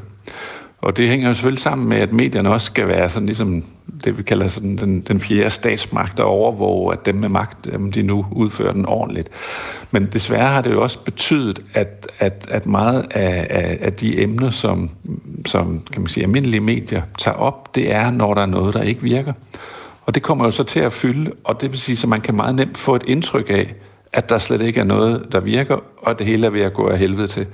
Og 0.82 0.98
det 0.98 1.08
hænger 1.08 1.28
jo 1.28 1.34
selvfølgelig 1.34 1.64
sammen 1.64 1.90
med, 1.90 1.98
at 1.98 2.14
medierne 2.14 2.50
også 2.50 2.66
skal 2.66 2.88
være 2.88 3.10
sådan 3.10 3.26
ligesom 3.26 3.64
det, 4.04 4.18
vi 4.18 4.24
kalder 4.24 4.48
sådan 4.48 4.78
den, 4.78 5.02
den 5.02 5.20
fjerde 5.20 5.50
statsmagt, 5.50 6.20
og 6.20 6.26
overvåge, 6.26 6.94
at 6.94 7.06
dem 7.06 7.16
med 7.16 7.30
magt, 7.30 7.68
jamen, 7.72 7.92
de 7.92 8.02
nu 8.04 8.26
udfører 8.32 8.74
den 8.74 8.86
ordentligt. 8.86 9.30
Men 9.92 10.10
desværre 10.14 10.48
har 10.48 10.62
det 10.62 10.72
jo 10.72 10.82
også 10.82 11.00
betydet, 11.04 11.62
at, 11.74 12.08
at, 12.20 12.48
at 12.52 12.66
meget 12.66 13.06
af, 13.12 13.48
af, 13.50 13.78
af 13.82 13.94
de 13.94 14.22
emner, 14.24 14.50
som, 14.50 14.90
som 15.46 15.82
kan 15.92 16.02
man 16.02 16.08
sige, 16.08 16.24
almindelige 16.24 16.62
medier 16.62 17.02
tager 17.20 17.38
op, 17.38 17.76
det 17.76 17.92
er, 17.92 18.12
når 18.12 18.34
der 18.34 18.42
er 18.42 18.46
noget, 18.46 18.74
der 18.74 18.82
ikke 18.82 19.02
virker. 19.02 19.34
Og 20.06 20.16
det 20.16 20.24
kommer 20.24 20.46
jo 20.46 20.52
så 20.52 20.64
til 20.64 20.80
at 20.80 20.94
fylde, 20.94 21.32
og 21.44 21.62
det 21.62 21.72
vil 21.72 21.80
sige, 21.80 21.98
at 22.04 22.10
man 22.10 22.22
kan 22.22 22.36
meget 22.36 22.56
nemt 22.56 22.78
få 22.78 22.96
et 22.96 23.04
indtryk 23.08 23.50
af, 23.50 23.74
at 24.14 24.30
der 24.30 24.38
slet 24.38 24.62
ikke 24.62 24.80
er 24.80 24.84
noget, 24.84 25.28
der 25.32 25.40
virker, 25.40 25.76
og 25.98 26.12
at 26.12 26.20
det 26.20 26.28
hele 26.28 26.46
er 26.46 26.50
ved 26.50 26.62
at 26.62 26.74
gå 26.74 26.88
af 26.88 26.98
helvede 26.98 27.28
til. 27.28 27.48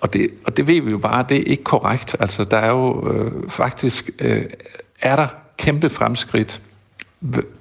Og 0.00 0.12
det, 0.12 0.30
og 0.44 0.56
det 0.56 0.66
ved 0.66 0.82
vi 0.82 0.90
jo 0.90 0.98
bare, 0.98 1.24
det 1.28 1.36
er 1.36 1.44
ikke 1.44 1.64
korrekt. 1.64 2.16
Altså, 2.20 2.44
der 2.44 2.56
er 2.56 2.70
jo 2.70 3.10
øh, 3.12 3.50
faktisk, 3.50 4.10
øh, 4.18 4.44
er 5.02 5.16
der 5.16 5.26
kæmpe 5.58 5.90
fremskridt 5.90 6.60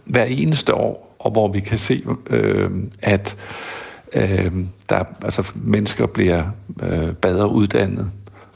hver 0.05 0.23
eneste 0.23 0.73
år, 0.73 1.15
og 1.19 1.31
hvor 1.31 1.47
vi 1.47 1.59
kan 1.59 1.77
se, 1.77 2.03
øh, 2.29 2.71
at 3.01 3.35
øh, 4.13 4.51
der, 4.89 5.03
altså, 5.23 5.51
mennesker 5.55 6.05
bliver 6.05 6.43
øh, 6.83 7.13
bedre 7.13 7.49
uddannet, 7.49 8.11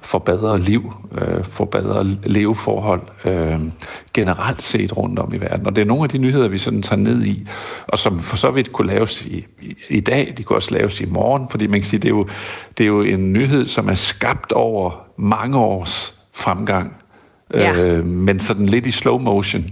får 0.10 0.19
bedre 0.19 0.60
liv, 0.60 0.93
øh, 1.17 1.43
får 1.43 1.65
bedre 1.65 2.06
leveforhold 2.24 3.02
øh, 3.26 3.60
generelt 4.13 4.62
set 4.62 4.98
rundt 4.98 5.19
om 5.19 5.34
i 5.34 5.38
verden. 5.38 5.65
Og 5.65 5.76
det 5.76 5.82
er 5.82 5.86
nogle 5.86 6.04
af 6.04 6.10
de 6.10 6.17
nyheder, 6.17 6.48
vi 6.48 6.58
sådan 6.58 6.82
tager 6.82 7.02
ned 7.02 7.26
i, 7.26 7.48
og 7.88 8.00
som 8.00 8.19
for 8.19 8.38
så 8.38 8.52
vidt 8.52 8.74
kunne 8.74 8.88
laves 8.88 9.26
i, 9.26 9.45
i, 9.62 9.76
i 9.89 10.00
dag, 10.00 10.34
de 10.38 10.43
kunne 10.43 10.58
også 10.58 10.74
laves 10.74 11.02
i 11.02 11.06
morgen, 11.06 11.50
fordi 11.50 11.67
man 11.67 11.80
kan 11.82 11.89
sige, 11.89 12.00
det 12.00 12.06
er 12.06 12.10
jo, 12.10 12.28
det 12.78 12.84
er 12.84 12.88
jo 12.88 13.02
en 13.02 13.34
nyhed, 13.34 13.65
som 13.67 13.89
er 13.89 13.93
skabt 13.93 14.52
over 14.52 14.91
mange 15.17 15.58
års 15.58 16.19
fremgang, 16.34 16.95
ja. 17.54 17.74
øh, 17.74 18.06
men 18.06 18.39
sådan 18.39 18.65
lidt 18.65 18.86
i 18.86 18.91
slow 18.91 19.17
motion. 19.17 19.65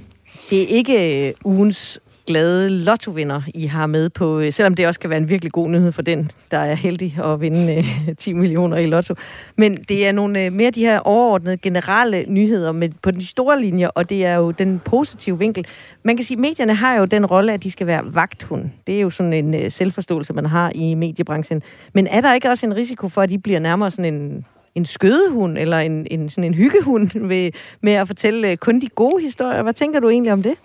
Det 0.50 0.62
er 0.62 0.68
ikke 0.68 1.34
ugens 1.46 2.00
glade 2.28 2.70
lottovinder, 2.70 3.42
I 3.54 3.66
har 3.66 3.88
med 3.88 4.10
på, 4.10 4.40
øh, 4.40 4.54
selvom 4.54 4.74
det 4.74 4.88
også 4.88 5.00
kan 5.00 5.10
være 5.10 5.18
en 5.18 5.30
virkelig 5.30 5.52
god 5.52 5.70
nyhed 5.70 5.92
for 5.92 6.02
den, 6.02 6.32
der 6.52 6.58
er 6.58 6.74
heldig 6.74 7.20
at 7.24 7.42
vinde 7.42 7.76
øh, 7.76 8.16
10 8.18 8.34
millioner 8.34 8.78
i 8.78 8.86
lotto. 8.86 9.16
Men 9.56 9.78
det 9.90 10.08
er 10.08 10.12
nogle 10.12 10.46
øh, 10.46 10.54
mere 10.54 10.72
de 10.72 10.80
her 10.80 11.00
overordnede 11.00 11.58
generelle 11.58 12.26
nyheder 12.28 12.72
med, 12.72 12.90
på 13.02 13.12
den 13.12 13.22
store 13.22 13.62
linje, 13.62 13.92
og 13.92 14.10
det 14.10 14.26
er 14.26 14.36
jo 14.36 14.52
den 14.52 14.80
positive 14.86 15.40
vinkel. 15.40 15.68
Man 16.04 16.18
kan 16.18 16.26
sige, 16.26 16.36
at 16.36 16.42
medierne 16.42 16.76
har 16.76 16.96
jo 16.96 17.06
den 17.06 17.26
rolle, 17.26 17.54
at 17.54 17.64
de 17.64 17.72
skal 17.72 17.88
være 17.88 18.14
vagthund. 18.14 18.70
Det 18.88 18.96
er 18.96 19.02
jo 19.02 19.10
sådan 19.10 19.34
en 19.34 19.70
selvforståelse, 19.72 20.34
man 20.34 20.46
har 20.46 20.72
i 20.76 20.94
mediebranchen. 20.94 21.62
Men 21.94 22.08
er 22.08 22.22
der 22.22 22.34
ikke 22.34 22.50
også 22.50 22.66
en 22.66 22.76
risiko 22.76 23.10
for, 23.10 23.22
at 23.22 23.30
de 23.30 23.40
bliver 23.40 23.60
nærmere 23.60 23.92
sådan 23.92 24.14
en 24.14 24.46
en 24.76 24.86
skødehund 24.86 25.58
eller 25.58 25.80
en, 25.80 26.08
en, 26.12 26.30
sådan 26.30 26.44
en 26.44 26.54
hyggehund 26.54 27.28
ved, 27.28 27.52
med 27.82 27.94
at 27.94 28.08
fortælle 28.08 28.58
kun 28.58 28.82
de 28.82 28.88
gode 28.88 29.24
historier. 29.24 29.64
Hvad 29.64 29.74
tænker 29.74 30.00
du 30.00 30.10
egentlig 30.10 30.34
om 30.34 30.44
det? 30.44 30.56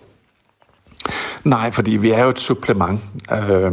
Nej, 1.43 1.71
fordi 1.71 1.91
vi 1.91 2.09
er 2.09 2.23
jo 2.23 2.29
et 2.29 2.39
supplement. 2.39 2.99
Øh, 3.31 3.71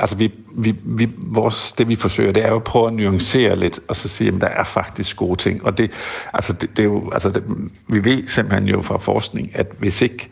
altså 0.00 0.16
vi, 0.16 0.32
vi, 0.56 0.74
vi, 0.84 1.08
vores, 1.16 1.72
det 1.72 1.88
vi 1.88 1.96
forsøger, 1.96 2.32
det 2.32 2.44
er 2.44 2.48
jo 2.48 2.56
at 2.56 2.64
prøve 2.64 2.86
at 2.86 2.92
nuancere 2.92 3.56
lidt, 3.56 3.80
og 3.88 3.96
så 3.96 4.08
sige, 4.08 4.34
at 4.34 4.40
der 4.40 4.46
er 4.46 4.64
faktisk 4.64 5.16
gode 5.16 5.38
ting. 5.38 5.64
Og 5.64 5.78
det, 5.78 5.90
altså 6.34 6.52
det, 6.52 6.70
det 6.70 6.78
er 6.78 6.84
jo, 6.84 7.10
altså 7.10 7.30
det, 7.30 7.44
vi 7.92 8.04
ved 8.04 8.28
simpelthen 8.28 8.68
jo 8.68 8.82
fra 8.82 8.98
forskning, 8.98 9.50
at 9.54 9.66
hvis 9.78 10.02
ikke, 10.02 10.28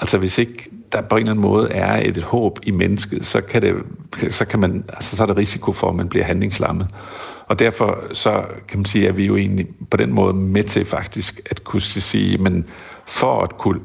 altså 0.00 0.18
hvis 0.18 0.38
ikke 0.38 0.70
der 0.92 1.00
på 1.00 1.16
en 1.16 1.20
eller 1.20 1.30
anden 1.30 1.42
måde 1.42 1.70
er 1.70 1.96
et, 1.96 2.16
et 2.16 2.22
håb 2.22 2.58
i 2.62 2.70
mennesket, 2.70 3.26
så 3.26 3.40
kan, 3.40 3.62
det, 3.62 3.74
så 4.34 4.44
kan 4.44 4.60
man, 4.60 4.84
altså 4.88 5.16
så 5.16 5.22
er 5.22 5.26
der 5.26 5.36
risiko 5.36 5.72
for, 5.72 5.88
at 5.88 5.94
man 5.94 6.08
bliver 6.08 6.24
handlingslammet. 6.24 6.88
Og 7.46 7.58
derfor 7.58 8.04
så 8.12 8.44
kan 8.68 8.78
man 8.78 8.84
sige, 8.84 9.08
at 9.08 9.16
vi 9.16 9.24
jo 9.24 9.36
egentlig 9.36 9.66
på 9.90 9.96
den 9.96 10.12
måde 10.12 10.34
med 10.34 10.62
til 10.62 10.84
faktisk 10.84 11.40
at 11.50 11.64
kunne 11.64 11.80
sige, 11.80 12.38
men 12.38 12.66
for 13.06 13.42
at 13.42 13.58
kunne 13.58 13.80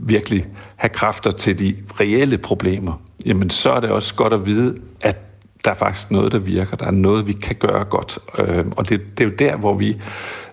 virkelig 0.00 0.46
have 0.76 0.90
kræfter 0.90 1.30
til 1.30 1.58
de 1.58 1.76
reelle 2.00 2.38
problemer, 2.38 3.02
jamen 3.26 3.50
så 3.50 3.72
er 3.72 3.80
det 3.80 3.90
også 3.90 4.14
godt 4.14 4.32
at 4.32 4.46
vide, 4.46 4.76
at 5.00 5.16
der 5.64 5.70
er 5.70 5.74
faktisk 5.74 6.10
noget, 6.10 6.32
der 6.32 6.38
virker. 6.38 6.76
Der 6.76 6.86
er 6.86 6.90
noget, 6.90 7.26
vi 7.26 7.32
kan 7.32 7.56
gøre 7.56 7.84
godt. 7.84 8.18
Øh, 8.38 8.64
og 8.76 8.88
det, 8.88 9.00
det 9.18 9.24
er 9.24 9.28
jo 9.28 9.34
der, 9.38 9.56
hvor 9.56 9.74
vi, 9.74 9.96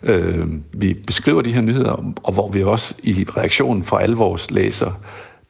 øh, 0.03 0.47
vi 0.73 0.93
beskriver 0.93 1.41
de 1.41 1.53
her 1.53 1.61
nyheder, 1.61 2.13
og 2.23 2.33
hvor 2.33 2.49
vi 2.49 2.63
også 2.63 2.95
i 3.03 3.25
reaktionen 3.37 3.83
fra 3.83 4.01
alle 4.01 4.15
vores 4.15 4.51
læsere, 4.51 4.93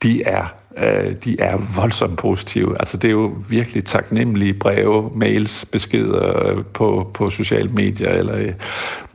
de 0.03 0.23
er, 0.23 0.53
øh, 0.77 1.15
de 1.23 1.39
er 1.39 1.81
voldsomt 1.81 2.17
positive. 2.17 2.75
Altså 2.79 2.97
det 2.97 3.07
er 3.07 3.11
jo 3.11 3.35
virkelig 3.49 3.85
taknemmelige 3.85 4.53
breve, 4.53 5.11
mails, 5.15 5.65
beskeder 5.65 6.47
øh, 6.47 6.65
på, 6.73 7.11
på 7.13 7.29
sociale 7.29 7.69
medier, 7.69 8.09
eller 8.09 8.35
øh, 8.35 8.53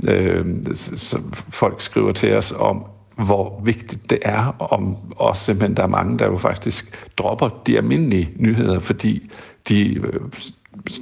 øh 0.08 0.44
så 0.74 1.20
folk 1.50 1.80
skriver 1.80 2.12
til 2.12 2.34
os 2.34 2.54
om, 2.58 2.86
hvor 3.16 3.60
vigtigt 3.64 4.10
det 4.10 4.18
er, 4.22 4.56
om 4.72 4.96
også 5.16 5.44
simpelthen 5.44 5.76
der 5.76 5.82
er 5.82 5.86
mange, 5.86 6.18
der 6.18 6.26
jo 6.26 6.38
faktisk 6.38 7.08
dropper 7.16 7.62
de 7.66 7.76
almindelige 7.76 8.30
nyheder, 8.36 8.78
fordi 8.78 9.30
de, 9.68 9.94
øh, 9.94 10.20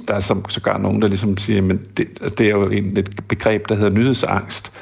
der 0.07 0.13
er 0.13 0.19
som, 0.19 0.49
sågar 0.49 0.77
nogen, 0.77 1.01
der 1.01 1.07
ligesom 1.07 1.37
siger, 1.37 1.61
men 1.61 1.81
det, 1.97 2.07
altså, 2.21 2.35
det 2.35 2.45
er 2.45 2.51
jo 2.51 2.69
en, 2.69 2.97
et 2.97 3.21
begreb, 3.27 3.69
der 3.69 3.75
hedder 3.75 3.89
nyhedsangst, 3.89 4.73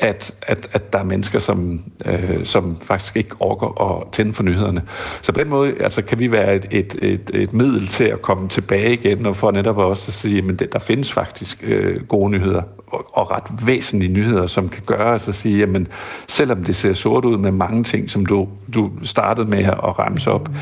at, 0.00 0.34
at, 0.42 0.68
at 0.72 0.92
der 0.92 0.98
er 0.98 1.02
mennesker, 1.02 1.38
som, 1.38 1.82
øh, 2.06 2.44
som 2.44 2.76
faktisk 2.80 3.16
ikke 3.16 3.34
orker 3.40 3.82
at 3.82 4.12
tænde 4.12 4.32
for 4.32 4.42
nyhederne. 4.42 4.82
Så 5.22 5.32
på 5.32 5.40
den 5.40 5.48
måde 5.48 5.74
altså, 5.80 6.02
kan 6.02 6.18
vi 6.18 6.32
være 6.32 6.54
et, 6.54 6.66
et, 6.70 6.96
et, 7.02 7.30
et 7.34 7.52
middel 7.52 7.86
til 7.86 8.04
at 8.04 8.22
komme 8.22 8.48
tilbage 8.48 8.92
igen, 8.92 9.26
og 9.26 9.36
for 9.36 9.50
netop 9.50 9.78
også 9.78 10.08
at 10.08 10.14
sige, 10.14 10.44
at 10.60 10.72
der 10.72 10.78
findes 10.78 11.12
faktisk 11.12 11.64
øh, 11.66 12.06
gode 12.06 12.30
nyheder, 12.30 12.62
og, 12.86 13.06
og 13.12 13.30
ret 13.30 13.66
væsentlige 13.66 14.12
nyheder, 14.12 14.46
som 14.46 14.68
kan 14.68 14.82
gøre 14.86 15.14
os 15.14 15.28
at 15.28 15.34
sige, 15.34 15.58
jamen, 15.58 15.88
selvom 16.28 16.64
det 16.64 16.76
ser 16.76 16.92
sort 16.92 17.24
ud 17.24 17.36
med 17.36 17.50
mange 17.50 17.84
ting, 17.84 18.10
som 18.10 18.26
du, 18.26 18.48
du 18.74 18.90
startede 19.02 19.46
med 19.46 19.64
at 19.64 19.98
ramse 19.98 20.30
op, 20.30 20.48
mm 20.48 20.54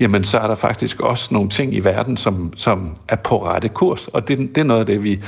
jamen 0.00 0.24
så 0.24 0.38
er 0.38 0.46
der 0.46 0.54
faktisk 0.54 1.00
også 1.00 1.34
nogle 1.34 1.48
ting 1.48 1.74
i 1.74 1.80
verden, 1.80 2.16
som, 2.16 2.52
som 2.56 2.96
er 3.08 3.16
på 3.16 3.46
rette 3.46 3.68
kurs, 3.68 4.08
og 4.08 4.28
det, 4.28 4.38
det 4.38 4.58
er 4.58 4.64
noget 4.64 4.80
af 4.80 4.86
det, 4.86 5.04
vi 5.04 5.20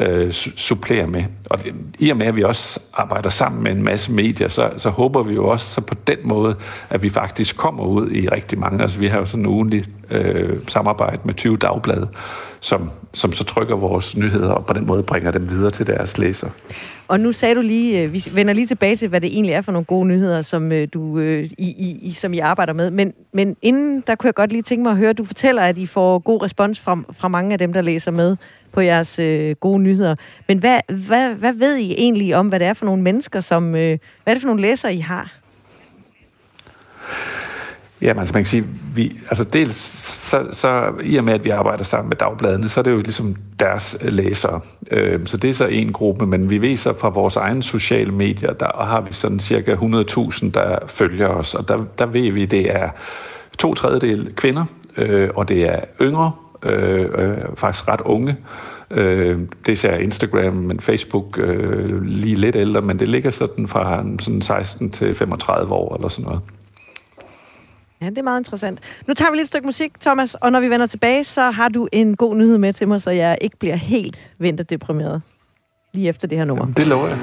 øh, 0.00 0.32
supplerer 0.32 1.06
med. 1.06 1.24
Og 1.50 1.64
det, 1.64 1.74
i 1.98 2.10
og 2.10 2.16
med, 2.16 2.26
at 2.26 2.36
vi 2.36 2.42
også 2.42 2.80
arbejder 2.94 3.30
sammen 3.30 3.62
med 3.62 3.72
en 3.72 3.82
masse 3.82 4.12
medier, 4.12 4.48
så, 4.48 4.70
så 4.76 4.90
håber 4.90 5.22
vi 5.22 5.34
jo 5.34 5.48
også 5.48 5.66
så 5.74 5.80
på 5.80 5.94
den 6.06 6.18
måde, 6.24 6.54
at 6.90 7.02
vi 7.02 7.08
faktisk 7.08 7.56
kommer 7.56 7.84
ud 7.84 8.10
i 8.10 8.28
rigtig 8.28 8.58
mange. 8.58 8.82
Altså 8.82 8.98
vi 8.98 9.06
har 9.06 9.18
jo 9.18 9.26
sådan 9.26 9.40
en 9.40 9.46
ugenlig 9.46 9.84
øh, 10.12 10.58
samarbejde 10.68 11.20
med 11.24 11.34
20 11.34 11.56
dagblade, 11.56 12.08
som, 12.60 12.90
som 13.12 13.32
så 13.32 13.44
trykker 13.44 13.76
vores 13.76 14.16
nyheder 14.16 14.50
og 14.50 14.66
på 14.66 14.72
den 14.72 14.86
måde 14.86 15.02
bringer 15.02 15.30
dem 15.30 15.50
videre 15.50 15.70
til 15.70 15.86
deres 15.86 16.18
læser. 16.18 16.48
Og 17.08 17.20
nu 17.20 17.32
sagde 17.32 17.54
du 17.54 17.60
lige, 17.60 18.02
øh, 18.02 18.12
vi 18.12 18.24
vender 18.32 18.54
lige 18.54 18.66
tilbage 18.66 18.96
til, 18.96 19.08
hvad 19.08 19.20
det 19.20 19.32
egentlig 19.32 19.52
er 19.52 19.60
for 19.60 19.72
nogle 19.72 19.84
gode 19.84 20.06
nyheder, 20.08 20.42
som 20.42 20.72
øh, 20.72 20.88
du 20.94 21.18
øh, 21.18 21.44
i, 21.44 21.74
I, 21.78 21.98
I, 22.02 22.12
som 22.12 22.34
I 22.34 22.38
arbejder 22.38 22.72
med. 22.72 22.90
Men, 22.90 23.12
men 23.32 23.56
inden, 23.62 24.04
der 24.06 24.14
kunne 24.14 24.26
jeg 24.26 24.34
godt 24.34 24.52
lige 24.52 24.62
tænke 24.62 24.82
mig 24.82 24.90
at 24.90 24.98
høre, 24.98 25.12
du 25.12 25.24
fortæller, 25.24 25.62
at 25.62 25.78
I 25.78 25.86
får 25.86 26.18
god 26.18 26.42
respons 26.42 26.80
fra, 26.80 26.98
fra 27.12 27.28
mange 27.28 27.52
af 27.52 27.58
dem, 27.58 27.72
der 27.72 27.80
læser 27.80 28.10
med 28.10 28.36
på 28.72 28.80
jeres 28.80 29.18
øh, 29.18 29.56
gode 29.56 29.82
nyheder. 29.82 30.14
Men 30.48 30.58
hvad, 30.58 30.80
hvad, 30.88 31.34
hvad 31.34 31.52
ved 31.52 31.76
I 31.76 31.92
egentlig 31.92 32.36
om, 32.36 32.48
hvad 32.48 32.60
det 32.60 32.66
er 32.66 32.72
for 32.72 32.86
nogle 32.86 33.02
mennesker, 33.02 33.40
som, 33.40 33.74
øh, 33.74 33.98
hvad 34.24 34.32
er 34.32 34.34
det 34.34 34.40
for 34.42 34.48
nogle 34.48 34.62
læsere, 34.62 34.94
I 34.94 34.98
har? 34.98 35.41
Ja, 38.02 38.18
altså 38.18 38.34
man 38.34 38.42
kan 38.42 38.50
sige, 38.50 38.64
vi, 38.94 39.16
altså 39.30 39.44
dels, 39.44 39.76
så, 39.76 40.46
så 40.52 40.92
i 41.02 41.16
og 41.16 41.24
med, 41.24 41.32
at 41.32 41.44
vi 41.44 41.50
arbejder 41.50 41.84
sammen 41.84 42.08
med 42.08 42.16
dagbladene, 42.16 42.68
så 42.68 42.80
er 42.80 42.84
det 42.84 42.90
jo 42.90 43.00
ligesom 43.00 43.34
deres 43.60 43.96
øh, 44.02 44.12
læsere. 44.12 44.60
Øh, 44.90 45.26
så 45.26 45.36
det 45.36 45.50
er 45.50 45.54
så 45.54 45.66
en 45.66 45.92
gruppe, 45.92 46.26
men 46.26 46.50
vi 46.50 46.62
ved 46.62 46.76
så 46.76 46.98
fra 46.98 47.08
vores 47.08 47.36
egne 47.36 47.62
sociale 47.62 48.12
medier, 48.12 48.52
der 48.52 48.84
har 48.84 49.00
vi 49.00 49.12
sådan 49.12 49.40
cirka 49.40 49.74
100.000, 49.74 50.50
der 50.50 50.78
følger 50.86 51.28
os, 51.28 51.54
og 51.54 51.68
der, 51.68 51.84
der 51.98 52.06
ved 52.06 52.32
vi, 52.32 52.44
det 52.44 52.76
er 52.76 52.90
to 53.58 53.74
tredjedel 53.74 54.32
kvinder, 54.36 54.64
øh, 54.96 55.30
og 55.34 55.48
det 55.48 55.64
er 55.64 55.80
yngre, 56.00 56.32
øh, 56.62 57.08
øh, 57.14 57.38
faktisk 57.56 57.88
ret 57.88 58.00
unge. 58.00 58.36
Øh, 58.90 59.38
det 59.66 59.84
er 59.84 59.96
Instagram, 59.96 60.54
men 60.54 60.80
Facebook 60.80 61.38
øh, 61.38 62.02
lige 62.02 62.36
lidt 62.36 62.56
ældre, 62.56 62.80
men 62.80 62.98
det 62.98 63.08
ligger 63.08 63.30
sådan 63.30 63.68
fra 63.68 64.04
sådan 64.18 64.42
16 64.42 64.90
til 64.90 65.14
35 65.14 65.72
år 65.72 65.94
eller 65.94 66.08
sådan 66.08 66.24
noget. 66.24 66.40
Ja, 68.02 68.10
det 68.10 68.18
er 68.18 68.22
meget 68.22 68.40
interessant. 68.40 68.80
Nu 69.06 69.14
tager 69.14 69.30
vi 69.30 69.36
lidt 69.36 69.48
stykke 69.48 69.66
musik, 69.66 70.00
Thomas, 70.00 70.34
og 70.34 70.52
når 70.52 70.60
vi 70.60 70.70
vender 70.70 70.86
tilbage, 70.86 71.24
så 71.24 71.50
har 71.50 71.68
du 71.68 71.88
en 71.92 72.16
god 72.16 72.36
nyhed 72.36 72.58
med 72.58 72.72
til 72.72 72.88
mig, 72.88 73.02
så 73.02 73.10
jeg 73.10 73.38
ikke 73.40 73.56
bliver 73.56 73.76
helt 73.76 74.30
vinterdeprimeret 74.38 75.22
lige 75.92 76.08
efter 76.08 76.28
det 76.28 76.38
her 76.38 76.44
nummer. 76.44 76.64
Jamen, 76.64 76.74
det 76.76 76.86
lover 76.86 77.08
jeg. 77.08 77.18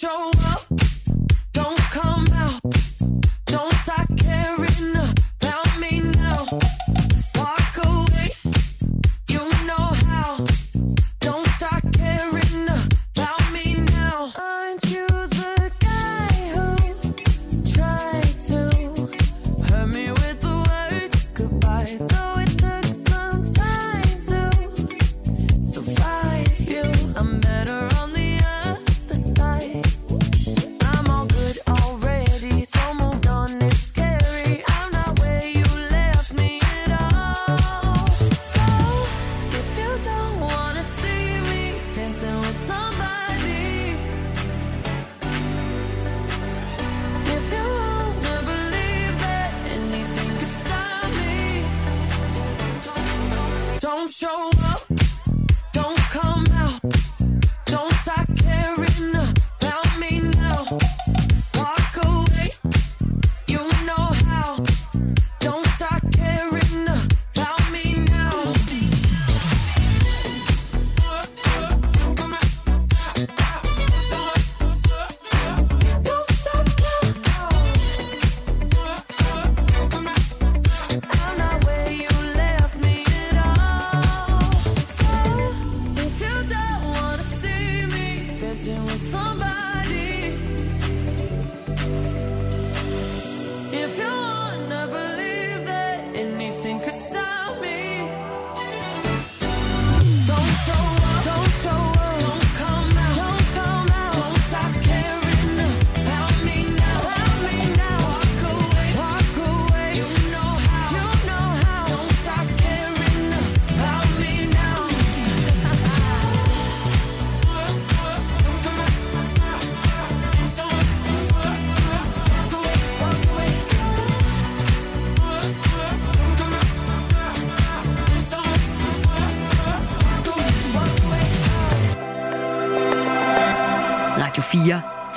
Show 0.00 0.49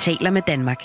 taler 0.04 0.30
med 0.30 0.42
Danmark. 0.46 0.82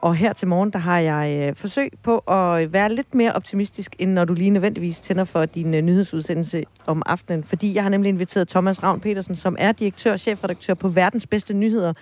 Og 0.00 0.16
her 0.16 0.32
til 0.32 0.48
morgen, 0.48 0.70
der 0.70 0.78
har 0.78 0.98
jeg 0.98 1.48
øh, 1.48 1.56
forsøg 1.56 1.92
på 2.02 2.18
at 2.18 2.72
være 2.72 2.94
lidt 2.94 3.14
mere 3.14 3.32
optimistisk, 3.32 3.96
end 3.98 4.12
når 4.12 4.24
du 4.24 4.34
lige 4.34 4.50
nødvendigvis 4.50 5.00
tænder 5.00 5.24
for 5.24 5.46
din 5.46 5.74
øh, 5.74 5.82
nyhedsudsendelse 5.82 6.64
om 6.86 7.02
aftenen. 7.06 7.44
Fordi 7.44 7.74
jeg 7.74 7.82
har 7.82 7.90
nemlig 7.90 8.08
inviteret 8.08 8.48
Thomas 8.48 8.82
Ravn 8.82 9.00
Petersen, 9.00 9.36
som 9.36 9.56
er 9.58 9.72
direktør 9.72 10.12
og 10.12 10.20
chefredaktør 10.20 10.74
på 10.74 10.88
Verdens 10.88 11.26
Bedste 11.26 11.54
Nyheder, 11.54 11.92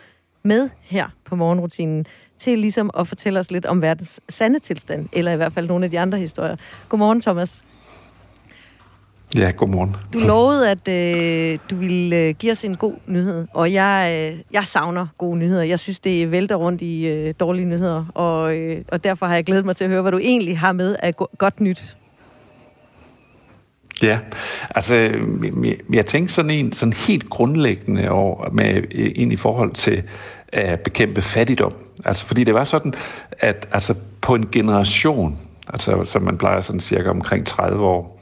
med 0.43 0.71
her 0.81 1.09
på 1.25 1.37
morgenrutinen, 1.37 2.07
til 2.39 2.59
ligesom 2.59 2.91
at 2.99 3.09
fortælle 3.09 3.41
os 3.41 3.51
lidt 3.51 3.67
om 3.67 3.83
verdens 3.83 4.21
sande 4.29 4.59
tilstand, 4.59 5.09
eller 5.13 5.33
i 5.33 5.37
hvert 5.37 5.53
fald 5.53 5.67
nogle 5.67 5.85
af 5.85 5.91
de 5.91 6.01
andre 6.01 6.19
historier. 6.19 6.57
Godmorgen, 6.89 7.21
Thomas. 7.21 7.63
Ja, 9.37 9.51
godmorgen. 9.57 9.97
Du 10.13 10.19
lovede, 10.19 10.71
at 10.71 10.89
øh, 10.89 11.59
du 11.71 11.77
ville 11.77 12.17
øh, 12.17 12.35
give 12.35 12.53
os 12.53 12.65
en 12.65 12.77
god 12.77 12.95
nyhed, 13.07 13.47
og 13.55 13.73
jeg, 13.73 14.31
øh, 14.33 14.39
jeg 14.53 14.67
savner 14.67 15.07
gode 15.19 15.39
nyheder. 15.39 15.63
Jeg 15.63 15.79
synes, 15.79 16.01
det 16.01 16.31
vælter 16.31 16.55
rundt 16.55 16.83
i 16.83 17.07
øh, 17.07 17.35
dårlige 17.41 17.67
nyheder, 17.67 18.05
og, 18.15 18.57
øh, 18.57 18.85
og 18.93 19.05
derfor 19.05 19.27
har 19.27 19.35
jeg 19.35 19.45
glædet 19.45 19.65
mig 19.65 19.77
til 19.77 19.85
at 19.85 19.91
høre, 19.91 20.03
hvad 20.03 20.13
du 20.13 20.19
egentlig 20.19 20.59
har 20.59 20.73
med 20.73 20.97
af 21.03 21.17
go- 21.17 21.27
godt 21.39 21.61
nyt. 21.61 21.97
Ja, 24.03 24.19
altså 24.75 24.95
jeg, 24.95 25.77
jeg 25.93 26.07
tænkte 26.07 26.35
sådan 26.35 26.51
en 26.51 26.73
sådan 26.73 26.93
helt 26.93 27.31
grundlæggende 27.31 28.11
over 28.11 28.51
med 28.51 28.83
ind 28.93 29.33
i 29.33 29.37
forhold 29.37 29.73
til 29.73 30.03
at 30.49 30.81
bekæmpe 30.81 31.23
fattigdom. 31.23 31.73
Altså 32.05 32.27
fordi 32.27 32.45
det 32.45 32.55
var 32.55 32.65
sådan, 32.65 32.95
at 33.31 33.69
altså 33.73 33.95
på 34.21 34.35
en 34.35 34.49
generation, 34.53 35.39
altså 35.69 36.05
som 36.05 36.23
man 36.23 36.39
plejer 36.39 36.61
sådan 36.61 36.81
cirka 36.81 37.09
omkring 37.11 37.47
30 37.47 37.85
år, 37.85 38.22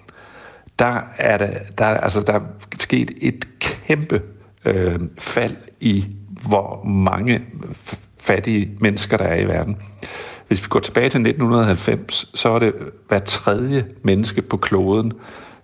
der 0.80 1.00
er 1.18 1.38
der, 1.38 1.50
der, 1.78 1.84
altså, 1.84 2.20
der 2.20 2.32
er 2.32 2.40
sket 2.78 3.10
et 3.20 3.48
kæmpe 3.58 4.22
øh, 4.64 5.00
fald 5.18 5.56
i, 5.80 6.06
hvor 6.48 6.84
mange 6.84 7.42
fattige 8.20 8.70
mennesker, 8.80 9.16
der 9.16 9.24
er 9.24 9.40
i 9.40 9.44
verden. 9.44 9.76
Hvis 10.48 10.62
vi 10.62 10.66
går 10.68 10.80
tilbage 10.80 11.08
til 11.08 11.20
1990, 11.20 12.30
så 12.34 12.48
er 12.48 12.58
det 12.58 12.74
hver 13.08 13.18
tredje 13.18 13.86
menneske 14.02 14.42
på 14.42 14.56
kloden, 14.56 15.12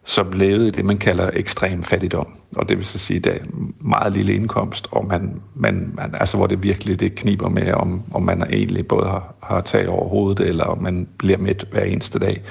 som 0.05 0.33
levede 0.33 0.68
i 0.68 0.70
det, 0.70 0.85
man 0.85 0.98
kalder 0.98 1.31
ekstrem 1.33 1.83
fattigdom. 1.83 2.33
Og 2.57 2.68
det 2.68 2.76
vil 2.76 2.87
så 2.87 2.98
sige, 2.98 3.16
at 3.16 3.24
det 3.24 3.33
er 3.33 3.44
meget 3.81 4.12
lille 4.12 4.35
indkomst, 4.35 4.88
og 4.90 5.07
man, 5.07 5.40
man, 5.55 5.92
man, 5.94 6.14
altså 6.20 6.37
hvor 6.37 6.46
det 6.46 6.62
virkelig 6.62 7.00
det 7.00 7.14
kniber 7.14 7.48
med, 7.48 7.72
om, 7.72 8.02
om 8.14 8.22
man 8.22 8.42
egentlig 8.42 8.88
både 8.88 9.07
har, 9.07 9.35
har 9.42 9.61
tag 9.61 9.88
over 9.88 10.09
hovedet, 10.09 10.48
eller 10.48 10.64
om 10.64 10.83
man 10.83 11.09
bliver 11.18 11.38
med 11.38 11.55
hver 11.72 11.83
eneste 11.83 12.18
dag. 12.18 12.42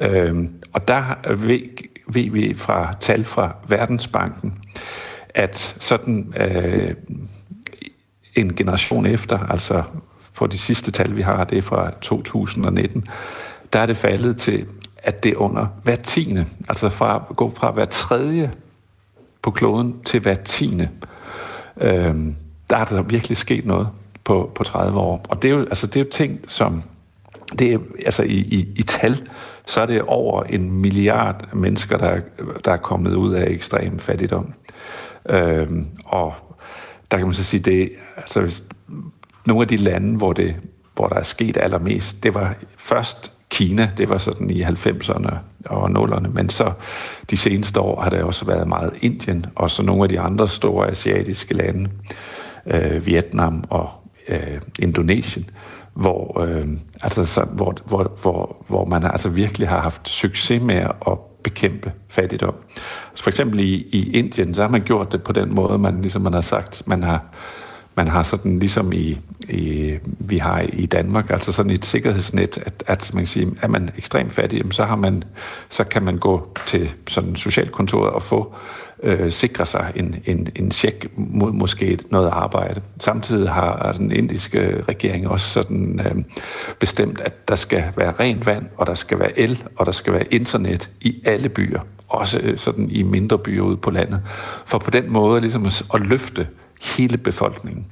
Øhm, 0.00 0.54
og 0.72 0.88
der 0.88 1.34
ved, 1.34 1.60
ved 2.06 2.30
vi 2.30 2.54
fra 2.54 2.94
tal 3.00 3.24
fra 3.24 3.54
Verdensbanken, 3.68 4.58
at 5.34 5.76
sådan 5.80 6.34
øh, 6.36 6.94
en 8.34 8.56
generation 8.56 9.06
efter, 9.06 9.38
altså 9.38 9.82
for 10.32 10.46
de 10.46 10.58
sidste 10.58 10.90
tal, 10.90 11.16
vi 11.16 11.22
har, 11.22 11.44
det 11.44 11.58
er 11.58 11.62
fra 11.62 11.90
2019, 12.00 13.06
der 13.72 13.78
er 13.78 13.86
det 13.86 13.96
faldet 13.96 14.36
til, 14.36 14.66
at 14.98 15.22
det 15.22 15.32
er 15.32 15.36
under 15.36 15.66
hver 15.82 15.96
tiende, 15.96 16.46
altså 16.68 16.88
fra 16.88 17.24
gå 17.36 17.50
fra 17.50 17.70
hver 17.70 17.84
tredje 17.84 18.52
på 19.42 19.50
kloden 19.50 20.02
til 20.04 20.20
hver 20.20 20.34
tiende, 20.34 20.88
øh, 21.80 22.16
der 22.70 22.76
er 22.76 22.84
der 22.84 23.02
virkelig 23.02 23.36
sket 23.36 23.64
noget 23.64 23.88
på, 24.24 24.52
på 24.54 24.64
30 24.64 24.98
år. 24.98 25.24
Og 25.28 25.42
det 25.42 25.50
er 25.50 25.54
jo, 25.54 25.60
altså, 25.60 25.86
det 25.86 25.96
er 25.96 26.04
jo 26.04 26.10
ting, 26.10 26.40
som 26.48 26.82
det 27.58 27.72
er, 27.72 27.78
altså 28.04 28.22
i, 28.22 28.36
i, 28.36 28.68
i 28.76 28.82
tal, 28.82 29.28
så 29.66 29.80
er 29.80 29.86
det 29.86 30.02
over 30.02 30.42
en 30.42 30.72
milliard 30.72 31.54
mennesker, 31.54 31.98
der, 31.98 32.20
der 32.64 32.72
er 32.72 32.76
kommet 32.76 33.14
ud 33.14 33.34
af 33.34 33.50
ekstrem 33.50 33.98
fattigdom. 33.98 34.52
Øhm, 35.28 35.86
og 36.04 36.34
der 37.10 37.16
kan 37.16 37.26
man 37.26 37.34
så 37.34 37.44
sige, 37.44 37.60
det 37.60 37.90
altså 38.16 38.40
hvis, 38.40 38.64
nogle 39.46 39.62
af 39.62 39.68
de 39.68 39.76
lande, 39.76 40.16
hvor, 40.16 40.32
det, 40.32 40.56
hvor 40.94 41.06
der 41.06 41.16
er 41.16 41.22
sket 41.22 41.56
allermest, 41.56 42.22
det 42.22 42.34
var 42.34 42.54
først 42.76 43.32
Kina, 43.50 43.90
det 43.96 44.08
var 44.08 44.18
sådan 44.18 44.50
i 44.50 44.62
90'erne 44.62 45.34
og 45.64 45.90
0'erne, 45.90 46.28
men 46.28 46.48
så 46.48 46.72
de 47.30 47.36
seneste 47.36 47.80
år 47.80 48.00
har 48.00 48.10
der 48.10 48.24
også 48.24 48.44
været 48.44 48.68
meget 48.68 48.92
Indien, 49.00 49.46
og 49.54 49.70
så 49.70 49.82
nogle 49.82 50.02
af 50.02 50.08
de 50.08 50.20
andre 50.20 50.48
store 50.48 50.90
asiatiske 50.90 51.54
lande, 51.54 51.90
øh, 52.66 53.06
Vietnam 53.06 53.64
og 53.70 53.90
øh, 54.28 54.60
Indonesien, 54.78 55.50
hvor, 55.94 56.40
øh, 56.40 56.66
altså, 57.02 57.24
så, 57.24 57.40
hvor, 57.40 57.74
hvor, 57.84 58.12
hvor, 58.22 58.64
hvor 58.68 58.84
man 58.84 59.04
altså 59.04 59.28
virkelig 59.28 59.68
har 59.68 59.80
haft 59.80 60.08
succes 60.08 60.62
med 60.62 60.86
at 61.06 61.18
bekæmpe 61.42 61.92
fattigdom. 62.08 62.54
For 63.16 63.30
eksempel 63.30 63.60
i, 63.60 63.86
i 63.92 64.12
Indien, 64.12 64.54
så 64.54 64.62
har 64.62 64.68
man 64.68 64.82
gjort 64.82 65.12
det 65.12 65.22
på 65.22 65.32
den 65.32 65.54
måde, 65.54 65.78
man 65.78 66.02
ligesom 66.02 66.22
man 66.22 66.32
har 66.32 66.40
sagt, 66.40 66.82
man 66.86 67.02
har 67.02 67.20
man 67.94 68.08
har 68.08 68.22
sådan 68.22 68.58
ligesom 68.58 68.92
i, 68.92 69.18
i, 69.48 69.94
vi 70.18 70.38
har 70.38 70.60
i 70.60 70.86
Danmark, 70.86 71.30
altså 71.30 71.52
sådan 71.52 71.70
et 71.70 71.84
sikkerhedsnet, 71.84 72.58
at, 72.58 72.84
at 72.86 73.10
man 73.14 73.22
kan 73.22 73.26
sige, 73.28 73.50
er 73.62 73.68
man 73.68 73.90
ekstremt 73.98 74.32
fattig, 74.32 74.62
så, 74.70 74.84
har 74.84 74.96
man, 74.96 75.24
så 75.68 75.84
kan 75.84 76.02
man 76.02 76.18
gå 76.18 76.56
til 76.66 76.90
sådan 77.08 77.36
socialkontoret 77.36 78.10
og 78.10 78.22
få 78.22 78.54
øh, 79.02 79.32
sikre 79.32 79.66
sig 79.66 79.92
en, 79.96 80.16
en, 80.26 80.48
en 80.56 80.70
check 80.70 81.06
mod 81.16 81.52
måske 81.52 81.98
noget 82.10 82.28
arbejde. 82.28 82.80
Samtidig 83.00 83.50
har 83.50 83.92
den 83.98 84.12
indiske 84.12 84.82
regering 84.88 85.28
også 85.28 85.50
sådan 85.50 86.00
øh, 86.00 86.24
bestemt, 86.78 87.20
at 87.20 87.48
der 87.48 87.54
skal 87.54 87.84
være 87.96 88.12
rent 88.20 88.46
vand, 88.46 88.66
og 88.76 88.86
der 88.86 88.94
skal 88.94 89.18
være 89.18 89.38
el, 89.38 89.62
og 89.76 89.86
der 89.86 89.92
skal 89.92 90.12
være 90.12 90.34
internet 90.34 90.90
i 91.00 91.22
alle 91.24 91.48
byer, 91.48 91.80
også 92.08 92.38
øh, 92.42 92.58
sådan 92.58 92.90
i 92.90 93.02
mindre 93.02 93.38
byer 93.38 93.62
ude 93.62 93.76
på 93.76 93.90
landet, 93.90 94.22
for 94.66 94.78
på 94.78 94.90
den 94.90 95.12
måde 95.12 95.40
ligesom 95.40 95.66
at, 95.66 95.82
at 95.94 96.00
løfte 96.00 96.46
hele 96.96 97.18
befolkningen. 97.18 97.86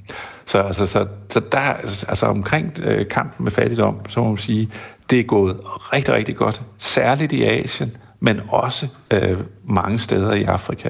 Så, 0.45 0.61
altså, 0.61 0.85
så, 0.85 1.07
så 1.29 1.39
der, 1.51 1.59
altså 2.07 2.25
omkring 2.25 2.79
øh, 2.83 3.07
kampen 3.07 3.43
med 3.43 3.51
fattigdom, 3.51 4.09
så 4.09 4.19
må 4.19 4.27
man 4.27 4.37
sige, 4.37 4.69
det 5.09 5.19
er 5.19 5.23
gået 5.23 5.57
rigtig, 5.65 6.13
rigtig 6.13 6.35
godt, 6.35 6.61
særligt 6.77 7.31
i 7.31 7.43
Asien, 7.43 7.97
men 8.21 8.41
også 8.49 8.87
øh, 9.13 9.39
mange 9.63 9.99
steder 9.99 10.33
i 10.33 10.43
Afrika. 10.43 10.89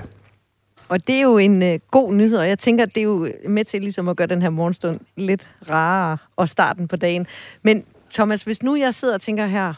Og 0.90 1.08
det 1.08 1.16
er 1.16 1.22
jo 1.22 1.38
en 1.38 1.64
øh, 1.64 1.80
god 1.92 2.14
nyhed, 2.14 2.38
og 2.38 2.48
jeg 2.48 2.60
tænker, 2.60 2.86
det 2.86 2.98
er 2.98 3.04
jo 3.04 3.30
med 3.50 3.66
til 3.66 3.82
ligesom 3.82 4.10
at 4.10 4.18
gøre 4.18 4.28
den 4.28 4.42
her 4.42 4.50
morgenstund 4.50 5.00
lidt 5.16 5.50
rarere 5.70 6.18
og 6.36 6.50
starten 6.50 6.88
på 6.88 6.96
dagen. 6.96 7.28
Men 7.62 7.84
Thomas, 8.12 8.44
hvis 8.44 8.64
nu 8.64 8.76
jeg 8.76 8.94
sidder 8.94 9.14
og 9.14 9.22
tænker 9.22 9.46
her, 9.46 9.74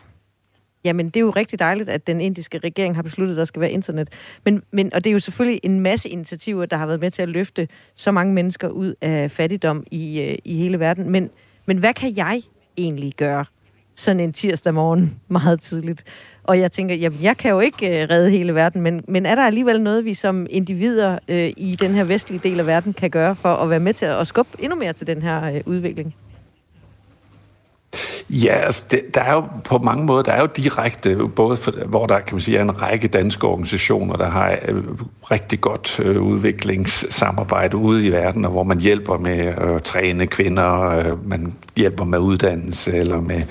jamen 0.83 1.05
det 1.05 1.15
er 1.17 1.21
jo 1.21 1.29
rigtig 1.29 1.59
dejligt, 1.59 1.89
at 1.89 2.07
den 2.07 2.21
indiske 2.21 2.57
regering 2.57 2.95
har 2.95 3.01
besluttet, 3.01 3.35
at 3.35 3.37
der 3.37 3.45
skal 3.45 3.61
være 3.61 3.71
internet. 3.71 4.09
Men, 4.45 4.63
men, 4.71 4.93
og 4.93 5.03
det 5.03 5.09
er 5.09 5.13
jo 5.13 5.19
selvfølgelig 5.19 5.59
en 5.63 5.79
masse 5.79 6.09
initiativer, 6.09 6.65
der 6.65 6.77
har 6.77 6.85
været 6.85 6.99
med 6.99 7.11
til 7.11 7.21
at 7.21 7.29
løfte 7.29 7.67
så 7.95 8.11
mange 8.11 8.33
mennesker 8.33 8.67
ud 8.67 8.95
af 9.01 9.31
fattigdom 9.31 9.83
i, 9.91 10.21
øh, 10.21 10.37
i 10.43 10.57
hele 10.57 10.79
verden. 10.79 11.09
Men, 11.09 11.29
men 11.65 11.77
hvad 11.77 11.93
kan 11.93 12.13
jeg 12.17 12.41
egentlig 12.77 13.13
gøre 13.17 13.45
sådan 13.95 14.19
en 14.19 14.33
tirsdag 14.33 14.73
morgen 14.73 15.19
meget 15.27 15.61
tidligt? 15.61 16.03
Og 16.43 16.59
jeg 16.59 16.71
tænker, 16.71 16.95
jamen 16.95 17.19
jeg 17.21 17.37
kan 17.37 17.51
jo 17.51 17.59
ikke 17.59 18.01
øh, 18.01 18.09
redde 18.09 18.29
hele 18.29 18.55
verden, 18.55 18.81
men, 18.81 19.03
men 19.07 19.25
er 19.25 19.35
der 19.35 19.43
alligevel 19.43 19.81
noget, 19.81 20.05
vi 20.05 20.13
som 20.13 20.47
individer 20.49 21.19
øh, 21.27 21.51
i 21.57 21.77
den 21.81 21.93
her 21.95 22.03
vestlige 22.03 22.39
del 22.43 22.59
af 22.59 22.67
verden 22.67 22.93
kan 22.93 23.09
gøre 23.09 23.35
for 23.35 23.49
at 23.49 23.69
være 23.69 23.79
med 23.79 23.93
til 23.93 24.05
at 24.05 24.27
skubbe 24.27 24.51
endnu 24.59 24.75
mere 24.75 24.93
til 24.93 25.07
den 25.07 25.21
her 25.21 25.53
øh, 25.53 25.61
udvikling? 25.65 26.15
Ja, 28.29 28.55
altså 28.55 28.83
det, 28.91 29.15
der 29.15 29.21
er 29.21 29.33
jo 29.33 29.43
på 29.63 29.77
mange 29.77 30.05
måder, 30.05 30.23
der 30.23 30.31
er 30.31 30.41
jo 30.41 30.47
direkte, 30.57 31.15
både 31.35 31.57
for, 31.57 31.71
hvor 31.85 32.05
der 32.05 32.19
kan 32.19 32.35
man 32.35 32.41
sige, 32.41 32.57
er 32.57 32.61
en 32.61 32.81
række 32.81 33.07
danske 33.07 33.47
organisationer, 33.47 34.15
der 34.15 34.29
har 34.29 34.57
øh, 34.67 34.83
rigtig 35.31 35.61
godt 35.61 35.99
øh, 35.99 36.21
udviklingssamarbejde 36.21 37.77
ude 37.77 38.05
i 38.05 38.11
verden, 38.11 38.45
og 38.45 38.51
hvor 38.51 38.63
man 38.63 38.79
hjælper 38.79 39.17
med 39.17 39.39
at 39.39 39.83
træne 39.83 40.27
kvinder, 40.27 40.89
øh, 40.89 41.29
man 41.29 41.53
hjælper 41.75 42.05
med 42.05 42.19
uddannelse 42.19 42.91
eller 42.91 43.21
med, 43.21 43.41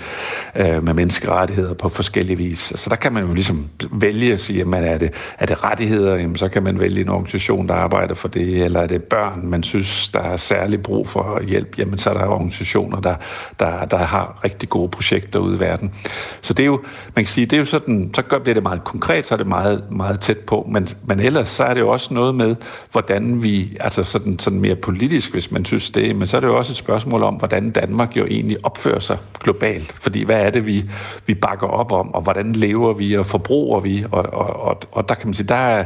øh, 0.56 0.84
med 0.84 0.94
menneskerettigheder 0.94 1.74
på 1.74 1.88
forskellige 1.88 2.36
vis. 2.36 2.72
Så 2.76 2.90
der 2.90 2.96
kan 2.96 3.12
man 3.12 3.24
jo 3.24 3.32
ligesom 3.32 3.68
vælge 3.92 4.32
at 4.32 4.40
sige, 4.40 4.58
jamen 4.58 4.84
er 4.84 4.98
det, 4.98 5.12
er 5.38 5.46
det 5.46 5.64
rettigheder, 5.64 6.16
jamen 6.16 6.36
så 6.36 6.48
kan 6.48 6.62
man 6.62 6.80
vælge 6.80 7.00
en 7.00 7.08
organisation, 7.08 7.68
der 7.68 7.74
arbejder 7.74 8.14
for 8.14 8.28
det, 8.28 8.64
eller 8.64 8.80
er 8.80 8.86
det 8.86 9.02
børn, 9.02 9.40
man 9.44 9.62
synes, 9.62 10.08
der 10.08 10.20
er 10.20 10.36
særlig 10.36 10.82
brug 10.82 11.08
for 11.08 11.42
hjælp, 11.42 11.78
jamen 11.78 11.98
så 11.98 12.10
er 12.10 12.14
der 12.14 12.26
organisationer, 12.26 13.00
der, 13.00 13.14
der, 13.60 13.84
der 13.84 13.96
har 13.96 14.31
rigtig 14.44 14.68
gode 14.68 14.88
projekter 14.88 15.38
ude 15.38 15.56
i 15.56 15.60
verden. 15.60 15.94
Så 16.40 16.54
det 16.54 16.62
er 16.62 16.66
jo, 16.66 16.80
man 17.14 17.24
kan 17.24 17.26
sige, 17.26 17.46
det 17.46 17.52
er 17.52 17.58
jo 17.58 17.64
sådan, 17.64 18.10
så 18.14 18.22
gør, 18.22 18.38
bliver 18.38 18.54
det 18.54 18.62
meget 18.62 18.84
konkret, 18.84 19.26
så 19.26 19.34
er 19.34 19.36
det 19.36 19.46
meget, 19.46 19.84
meget 19.90 20.20
tæt 20.20 20.38
på, 20.38 20.68
men, 20.70 20.88
men 21.06 21.20
ellers 21.20 21.48
så 21.48 21.64
er 21.64 21.74
det 21.74 21.80
jo 21.80 21.88
også 21.88 22.14
noget 22.14 22.34
med, 22.34 22.56
hvordan 22.92 23.42
vi, 23.42 23.76
altså 23.80 24.04
sådan, 24.04 24.38
sådan 24.38 24.60
mere 24.60 24.74
politisk, 24.74 25.32
hvis 25.32 25.50
man 25.50 25.64
synes 25.64 25.90
det, 25.90 26.16
men 26.16 26.26
så 26.26 26.36
er 26.36 26.40
det 26.40 26.48
jo 26.48 26.56
også 26.56 26.72
et 26.72 26.76
spørgsmål 26.76 27.22
om, 27.22 27.34
hvordan 27.34 27.70
Danmark 27.70 28.16
jo 28.16 28.26
egentlig 28.26 28.56
opfører 28.62 29.00
sig 29.00 29.18
globalt, 29.40 29.92
fordi 29.92 30.24
hvad 30.24 30.40
er 30.40 30.50
det, 30.50 30.66
vi, 30.66 30.84
vi 31.26 31.34
bakker 31.34 31.66
op 31.66 31.92
om, 31.92 32.14
og 32.14 32.22
hvordan 32.22 32.52
lever 32.52 32.92
vi, 32.92 33.16
og 33.16 33.26
forbruger 33.26 33.80
vi, 33.80 34.04
og, 34.12 34.22
og, 34.22 34.60
og, 34.60 34.80
og 34.92 35.08
der 35.08 35.14
kan 35.14 35.26
man 35.26 35.34
sige, 35.34 35.46
der 35.46 35.54
er, 35.54 35.84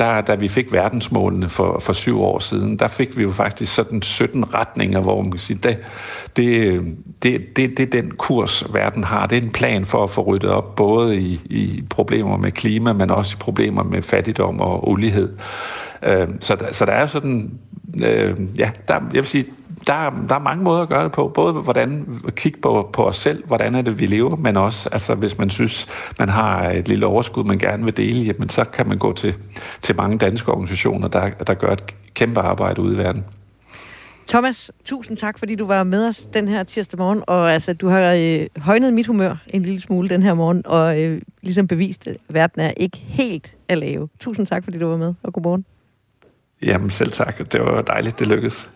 der, 0.00 0.20
da 0.20 0.34
vi 0.34 0.48
fik 0.48 0.72
verdensmålene 0.72 1.48
for, 1.48 1.78
for 1.78 1.92
syv 1.92 2.22
år 2.22 2.38
siden, 2.38 2.76
der 2.78 2.88
fik 2.88 3.16
vi 3.16 3.22
jo 3.22 3.32
faktisk 3.32 3.74
sådan 3.74 4.02
17 4.02 4.54
retninger, 4.54 5.00
hvor 5.00 5.22
man 5.22 5.30
kan 5.30 5.40
sige, 5.40 5.58
det, 5.62 5.78
det, 6.36 6.80
det, 7.22 7.56
det, 7.56 7.78
det 7.78 7.80
er 7.80 8.02
den 8.02 8.10
kurs, 8.10 8.74
verden 8.74 9.04
har. 9.04 9.26
Det 9.26 9.38
er 9.38 9.42
en 9.42 9.50
plan 9.50 9.84
for 9.84 10.04
at 10.04 10.10
få 10.10 10.22
ryddet 10.22 10.50
op 10.50 10.76
både 10.76 11.20
i, 11.20 11.40
i 11.44 11.84
problemer 11.90 12.36
med 12.36 12.52
klima, 12.52 12.92
men 12.92 13.10
også 13.10 13.34
i 13.34 13.40
problemer 13.40 13.82
med 13.82 14.02
fattigdom 14.02 14.60
og 14.60 14.88
ulighed. 14.88 15.36
Øh, 16.02 16.28
så, 16.40 16.56
der, 16.56 16.72
så 16.72 16.84
der 16.84 16.92
er 16.92 17.06
sådan, 17.06 17.50
øh, 18.02 18.36
ja, 18.58 18.70
der, 18.88 18.94
jeg 18.94 19.22
vil 19.22 19.26
sige, 19.26 19.44
der, 19.86 20.24
der 20.28 20.34
er 20.34 20.38
mange 20.38 20.64
måder 20.64 20.82
at 20.82 20.88
gøre 20.88 21.04
det 21.04 21.12
på. 21.12 21.28
Både 21.28 21.52
hvordan 21.52 22.20
kigge 22.36 22.60
på, 22.60 22.90
på 22.92 23.04
os 23.06 23.16
selv, 23.16 23.46
hvordan 23.46 23.74
er 23.74 23.82
det, 23.82 24.00
vi 24.00 24.06
lever, 24.06 24.36
men 24.36 24.56
også, 24.56 24.88
altså, 24.92 25.14
hvis 25.14 25.38
man 25.38 25.50
synes, 25.50 25.88
man 26.18 26.28
har 26.28 26.70
et 26.70 26.88
lille 26.88 27.06
overskud, 27.06 27.44
man 27.44 27.58
gerne 27.58 27.84
vil 27.84 27.96
dele, 27.96 28.20
jamen, 28.20 28.48
så 28.48 28.64
kan 28.64 28.88
man 28.88 28.98
gå 28.98 29.12
til, 29.12 29.34
til 29.82 29.96
mange 29.96 30.18
danske 30.18 30.52
organisationer, 30.52 31.08
der, 31.08 31.30
der 31.30 31.54
gør 31.54 31.72
et 31.72 31.94
kæmpe 32.14 32.40
arbejde 32.40 32.82
ude 32.82 32.94
i 32.94 32.98
verden. 32.98 33.24
Thomas, 34.28 34.70
tusind 34.84 35.16
tak, 35.16 35.38
fordi 35.38 35.54
du 35.54 35.66
var 35.66 35.82
med 35.84 36.08
os 36.08 36.18
den 36.34 36.48
her 36.48 36.62
tirsdag 36.62 36.98
morgen, 36.98 37.22
og 37.26 37.52
altså, 37.52 37.74
du 37.74 37.88
har 37.88 38.14
øh, 38.18 38.46
højnet 38.56 38.92
mit 38.92 39.06
humør 39.06 39.36
en 39.46 39.62
lille 39.62 39.80
smule 39.80 40.08
den 40.08 40.22
her 40.22 40.34
morgen, 40.34 40.62
og 40.66 41.02
øh, 41.02 41.22
ligesom 41.42 41.66
bevist, 41.66 42.06
at 42.06 42.16
verden 42.28 42.62
er 42.62 42.70
ikke 42.76 42.96
helt 42.96 43.54
at 43.68 43.78
lave. 43.78 44.08
Tusind 44.20 44.46
tak, 44.46 44.64
fordi 44.64 44.78
du 44.78 44.86
var 44.86 44.96
med, 44.96 45.14
og 45.22 45.32
godmorgen. 45.32 45.64
Jamen 46.62 46.90
selv 46.90 47.12
tak, 47.12 47.52
det 47.52 47.60
var 47.60 47.82
dejligt, 47.82 48.18
det 48.18 48.26
lykkedes. 48.26 48.70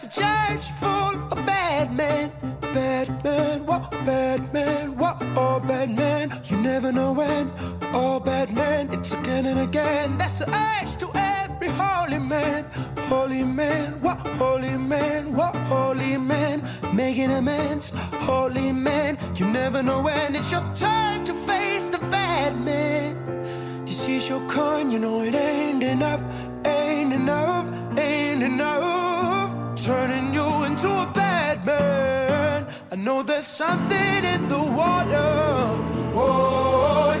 There's 0.00 0.16
a 0.16 0.20
church 0.20 0.70
full 0.78 1.14
of 1.30 1.44
bad 1.44 1.92
men, 1.92 2.32
bad 2.72 3.22
men, 3.22 3.66
what 3.66 3.90
bad 4.06 4.50
men, 4.50 4.96
what 4.96 5.18
oh 5.36 5.60
bad 5.60 5.90
men. 5.90 6.32
You 6.44 6.56
never 6.56 6.90
know 6.90 7.12
when. 7.12 7.52
Oh, 7.92 8.18
bad 8.18 8.50
men, 8.54 8.90
it's 8.94 9.12
again 9.12 9.44
and 9.44 9.60
again. 9.60 10.16
That's 10.16 10.38
the 10.38 10.48
urge 10.48 10.96
to 10.98 11.10
every 11.14 11.68
holy 11.68 12.18
man. 12.18 12.64
Holy 13.10 13.44
man, 13.44 14.00
what 14.00 14.18
holy 14.38 14.78
man, 14.78 15.34
what 15.34 15.54
holy 15.68 16.16
man. 16.16 16.62
Making 16.94 17.32
amends, 17.32 17.90
holy 18.30 18.72
man. 18.72 19.18
You 19.36 19.46
never 19.48 19.82
know 19.82 20.00
when 20.02 20.34
it's 20.34 20.50
your 20.50 20.64
turn 20.74 21.26
to 21.26 21.34
face 21.34 21.88
the 21.88 21.98
bad 22.10 22.58
man. 22.58 23.84
You 23.86 23.92
seize 23.92 24.30
your 24.30 24.40
coin, 24.48 24.90
you 24.90 24.98
know 24.98 25.20
it 25.20 25.34
ain't 25.34 25.82
enough, 25.82 26.22
ain't 26.64 27.12
enough, 27.12 27.98
ain't 27.98 28.42
enough. 28.42 29.39
Turning 29.84 30.34
you 30.34 30.64
into 30.64 30.88
a 30.88 31.10
bad 31.14 31.64
man. 31.64 32.66
I 32.92 32.96
know 32.96 33.22
there's 33.22 33.46
something 33.46 34.24
in 34.34 34.46
the 34.46 34.58
water. 34.58 35.30
Oh, 36.14 37.12
Whoa, 37.14 37.20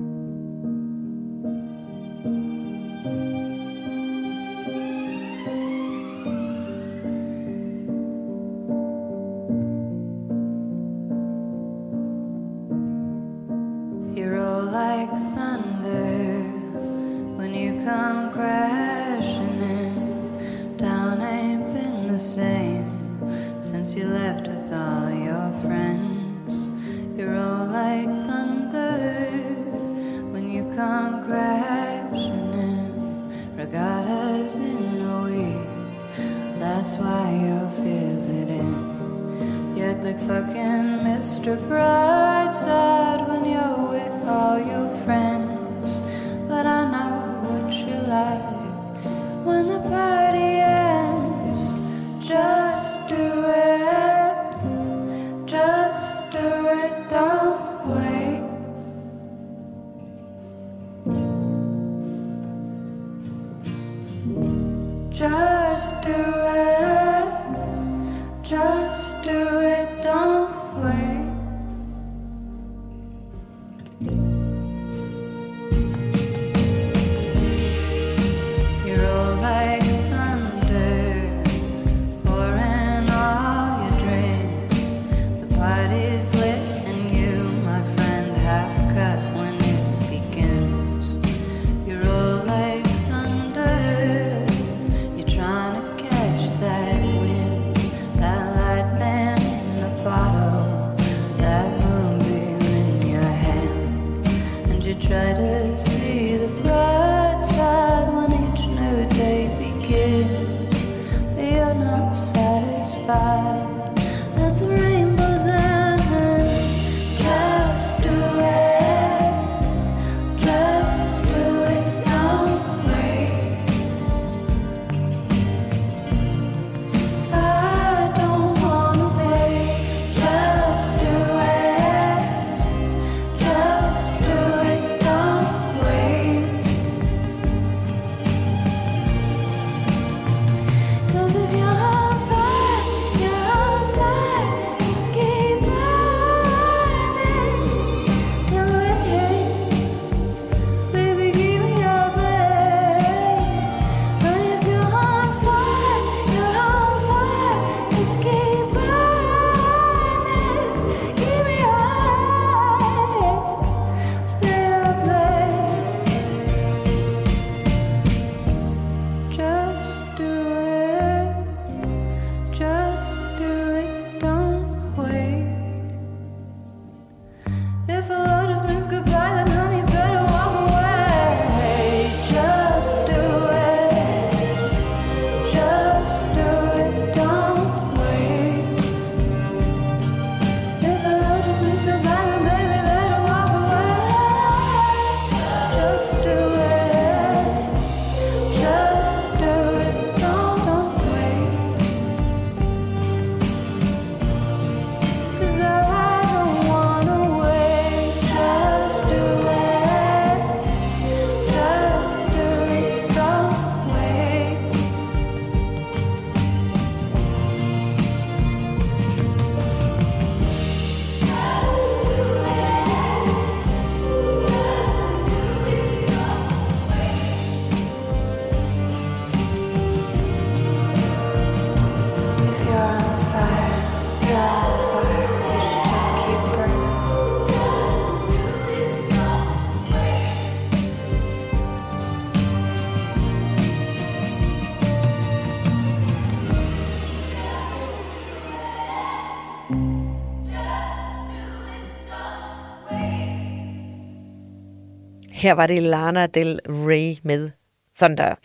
Her 255.41 255.53
var 255.53 255.67
det 255.67 255.83
Lana 255.83 256.27
Del 256.27 256.59
Rey 256.67 257.17
med 257.23 257.49
Thunder. 257.97 258.35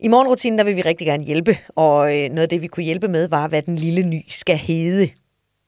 I 0.00 0.08
morgenrutinen 0.08 0.58
der 0.58 0.64
vil 0.64 0.76
vi 0.76 0.82
rigtig 0.82 1.06
gerne 1.06 1.24
hjælpe, 1.24 1.58
og 1.68 2.16
øh, 2.16 2.28
noget 2.28 2.42
af 2.42 2.48
det, 2.48 2.62
vi 2.62 2.66
kunne 2.66 2.84
hjælpe 2.84 3.08
med, 3.08 3.28
var, 3.28 3.48
hvad 3.48 3.62
den 3.62 3.76
lille 3.76 4.02
ny 4.02 4.20
skal 4.28 4.56
hedde. 4.56 5.08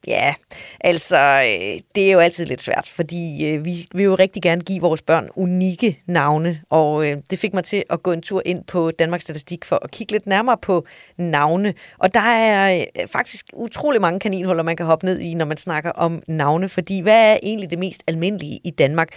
Ja, 0.07 0.35
altså, 0.81 1.17
øh, 1.17 1.81
det 1.95 2.09
er 2.09 2.13
jo 2.13 2.19
altid 2.19 2.47
lidt 2.47 2.63
svært, 2.63 2.91
fordi 2.95 3.47
øh, 3.47 3.65
vi 3.65 3.87
vil 3.95 4.05
jo 4.05 4.15
rigtig 4.15 4.43
gerne 4.43 4.61
give 4.61 4.81
vores 4.81 5.03
børn 5.03 5.29
unikke 5.35 6.03
navne, 6.07 6.61
og 6.71 7.07
øh, 7.07 7.17
det 7.31 7.39
fik 7.39 7.55
mig 7.55 7.65
til 7.65 7.85
at 7.91 8.03
gå 8.03 8.13
en 8.13 8.23
tur 8.23 8.43
ind 8.45 8.65
på 8.65 8.91
Danmarks 8.91 9.25
Statistik 9.25 9.65
for 9.65 9.79
at 9.83 9.91
kigge 9.91 10.13
lidt 10.13 10.27
nærmere 10.27 10.57
på 10.63 10.87
navne. 11.17 11.75
Og 11.99 12.15
der 12.15 12.21
er 12.21 12.75
øh, 13.01 13.09
faktisk 13.09 13.47
utrolig 13.53 14.01
mange 14.01 14.21
kaninhuller, 14.21 14.63
man 14.63 14.77
kan 14.77 14.87
hoppe 14.87 15.07
ned 15.07 15.21
i, 15.21 15.35
når 15.35 15.45
man 15.45 15.57
snakker 15.57 15.91
om 15.91 16.23
navne, 16.29 16.69
fordi 16.69 17.01
hvad 17.01 17.33
er 17.33 17.39
egentlig 17.43 17.71
det 17.71 17.79
mest 17.79 18.03
almindelige 18.07 18.61
i 18.65 18.71
Danmark? 18.71 19.09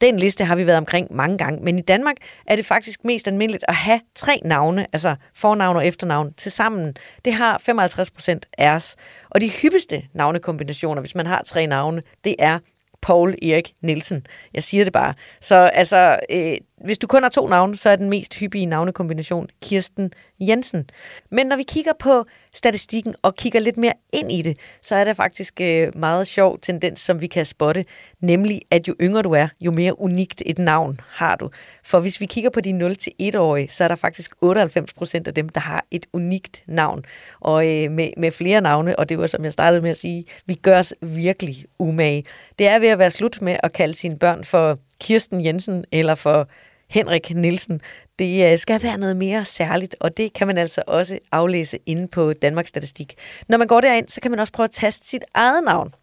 Den 0.00 0.16
liste 0.16 0.44
har 0.44 0.56
vi 0.56 0.66
været 0.66 0.78
omkring 0.78 1.14
mange 1.14 1.38
gange, 1.38 1.64
men 1.64 1.78
i 1.78 1.82
Danmark 1.82 2.16
er 2.46 2.56
det 2.56 2.66
faktisk 2.66 3.04
mest 3.04 3.26
almindeligt 3.26 3.64
at 3.68 3.74
have 3.74 4.00
tre 4.14 4.40
navne, 4.44 4.86
altså 4.92 5.16
fornavn 5.34 5.76
og 5.76 5.86
efternavn, 5.86 6.32
til 6.34 6.52
sammen. 6.52 6.96
Det 7.24 7.32
har 7.32 7.58
55 7.58 8.10
procent 8.10 8.46
af 8.58 8.74
os. 8.74 8.96
Og 9.30 9.40
de 9.40 9.50
hyppigste 9.50 10.02
navne, 10.14 10.31
navnekombinationer, 10.32 11.02
hvis 11.02 11.14
man 11.14 11.26
har 11.26 11.42
tre 11.46 11.66
navne, 11.66 12.02
det 12.24 12.36
er 12.38 12.58
Paul 13.02 13.34
Erik 13.42 13.72
Nielsen. 13.82 14.26
Jeg 14.54 14.62
siger 14.62 14.84
det 14.84 14.92
bare. 14.92 15.14
Så 15.40 15.54
altså, 15.54 16.18
øh, 16.30 16.56
hvis 16.84 16.98
du 16.98 17.06
kun 17.06 17.22
har 17.22 17.30
to 17.30 17.48
navne, 17.48 17.76
så 17.76 17.90
er 17.90 17.96
den 17.96 18.10
mest 18.10 18.34
hyppige 18.34 18.66
navnekombination 18.66 19.48
Kirsten 19.62 20.12
Jensen. 20.48 20.90
Men 21.30 21.46
når 21.46 21.56
vi 21.56 21.62
kigger 21.62 21.92
på 21.98 22.24
statistikken 22.54 23.14
og 23.22 23.34
kigger 23.34 23.60
lidt 23.60 23.76
mere 23.76 23.92
ind 24.12 24.32
i 24.32 24.42
det, 24.42 24.58
så 24.82 24.96
er 24.96 25.04
der 25.04 25.14
faktisk 25.14 25.60
øh, 25.60 25.98
meget 25.98 26.26
sjov 26.26 26.58
tendens, 26.58 27.00
som 27.00 27.20
vi 27.20 27.26
kan 27.26 27.46
spotte, 27.46 27.84
nemlig 28.20 28.62
at 28.70 28.88
jo 28.88 28.94
yngre 29.00 29.22
du 29.22 29.32
er, 29.32 29.48
jo 29.60 29.70
mere 29.70 30.00
unikt 30.00 30.42
et 30.46 30.58
navn 30.58 31.00
har 31.08 31.36
du. 31.36 31.50
For 31.84 32.00
hvis 32.00 32.20
vi 32.20 32.26
kigger 32.26 32.50
på 32.50 32.60
de 32.60 32.70
0-1-årige, 32.70 33.68
så 33.68 33.84
er 33.84 33.88
der 33.88 33.94
faktisk 33.94 34.34
98 34.40 34.92
procent 34.92 35.28
af 35.28 35.34
dem, 35.34 35.48
der 35.48 35.60
har 35.60 35.84
et 35.90 36.06
unikt 36.12 36.64
navn. 36.66 37.04
Og 37.40 37.68
øh, 37.68 37.90
med, 37.90 38.08
med 38.16 38.30
flere 38.30 38.60
navne, 38.60 38.98
og 38.98 39.08
det 39.08 39.18
var 39.18 39.26
som 39.26 39.44
jeg 39.44 39.52
startede 39.52 39.82
med 39.82 39.90
at 39.90 39.96
sige, 39.96 40.24
vi 40.46 40.54
gør 40.54 40.78
os 40.78 40.94
virkelig 41.00 41.64
umage. 41.78 42.24
Det 42.58 42.68
er 42.68 42.78
ved 42.78 42.88
at 42.88 42.98
være 42.98 43.10
slut 43.10 43.42
med 43.42 43.56
at 43.62 43.72
kalde 43.72 43.94
sine 43.94 44.18
børn 44.18 44.44
for 44.44 44.78
Kirsten 45.00 45.44
Jensen 45.44 45.84
eller 45.92 46.14
for 46.14 46.48
Henrik 46.90 47.34
Nielsen. 47.34 47.80
Det 48.18 48.52
øh, 48.52 48.58
skal 48.58 48.82
være 48.82 48.98
noget 48.98 49.16
mere 49.16 49.44
særligt, 49.44 49.96
og 50.00 50.16
det 50.16 50.32
kan 50.32 50.46
man 50.46 50.58
altså 50.58 50.82
også 50.86 51.18
aflæse 51.32 51.78
inde 51.86 52.08
på 52.08 52.32
Danmarks 52.32 52.68
Statistik. 52.68 53.14
Når 53.48 53.58
man 53.58 53.66
går 53.66 53.80
derind, 53.80 54.08
så 54.08 54.20
kan 54.20 54.30
man 54.30 54.40
også 54.40 54.52
prøve 54.52 54.64
at 54.64 54.70
taste 54.70 55.06
sit 55.06 55.24
eget 55.34 55.64
navn. 55.64 55.94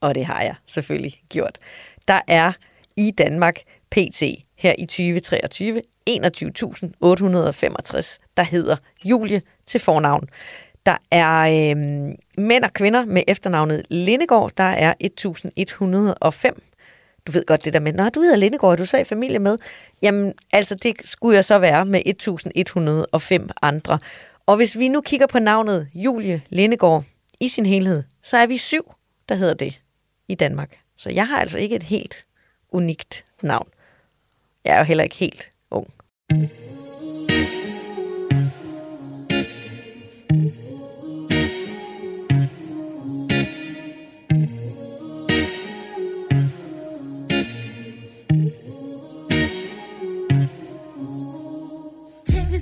Og 0.00 0.14
det 0.14 0.26
har 0.26 0.42
jeg 0.42 0.54
selvfølgelig 0.66 1.22
gjort. 1.28 1.58
Der 2.08 2.20
er 2.28 2.52
i 2.96 3.10
Danmark 3.10 3.60
PT 3.90 4.22
her 4.56 4.72
i 4.78 4.86
2023 4.86 5.82
21.865, 6.10 6.16
der 8.36 8.42
hedder 8.42 8.76
Julie 9.04 9.42
til 9.66 9.80
fornavn. 9.80 10.28
Der 10.86 10.96
er 11.10 11.40
øh, 11.40 11.76
mænd 12.44 12.64
og 12.64 12.72
kvinder 12.72 13.04
med 13.04 13.22
efternavnet 13.28 13.82
Lindegård, 13.90 14.52
der 14.56 14.64
er 14.64 14.94
1105 15.00 16.62
du 17.28 17.32
ved 17.32 17.46
godt 17.46 17.64
det 17.64 17.72
der 17.72 17.80
med, 17.80 17.92
når 17.92 18.08
du 18.08 18.20
hedder 18.20 18.36
Lindegård, 18.36 18.72
er 18.72 18.76
du 18.76 18.84
så 18.84 18.96
i 18.96 19.04
familie 19.04 19.38
med? 19.38 19.58
Jamen, 20.02 20.34
altså 20.52 20.74
det 20.74 20.96
skulle 21.04 21.36
jeg 21.36 21.44
så 21.44 21.58
være 21.58 21.84
med 21.84 22.02
1105 22.06 23.50
andre. 23.62 23.98
Og 24.46 24.56
hvis 24.56 24.78
vi 24.78 24.88
nu 24.88 25.00
kigger 25.00 25.26
på 25.26 25.38
navnet 25.38 25.88
Julie 25.94 26.42
Lindegård 26.48 27.04
i 27.40 27.48
sin 27.48 27.66
helhed, 27.66 28.02
så 28.22 28.36
er 28.36 28.46
vi 28.46 28.56
syv, 28.56 28.94
der 29.28 29.34
hedder 29.34 29.54
det 29.54 29.80
i 30.28 30.34
Danmark. 30.34 30.78
Så 30.96 31.10
jeg 31.10 31.28
har 31.28 31.38
altså 31.38 31.58
ikke 31.58 31.76
et 31.76 31.82
helt 31.82 32.26
unikt 32.70 33.24
navn. 33.42 33.68
Jeg 34.64 34.74
er 34.74 34.78
jo 34.78 34.84
heller 34.84 35.04
ikke 35.04 35.16
helt 35.16 35.50
ung. 35.70 35.90
Mm. 36.30 36.48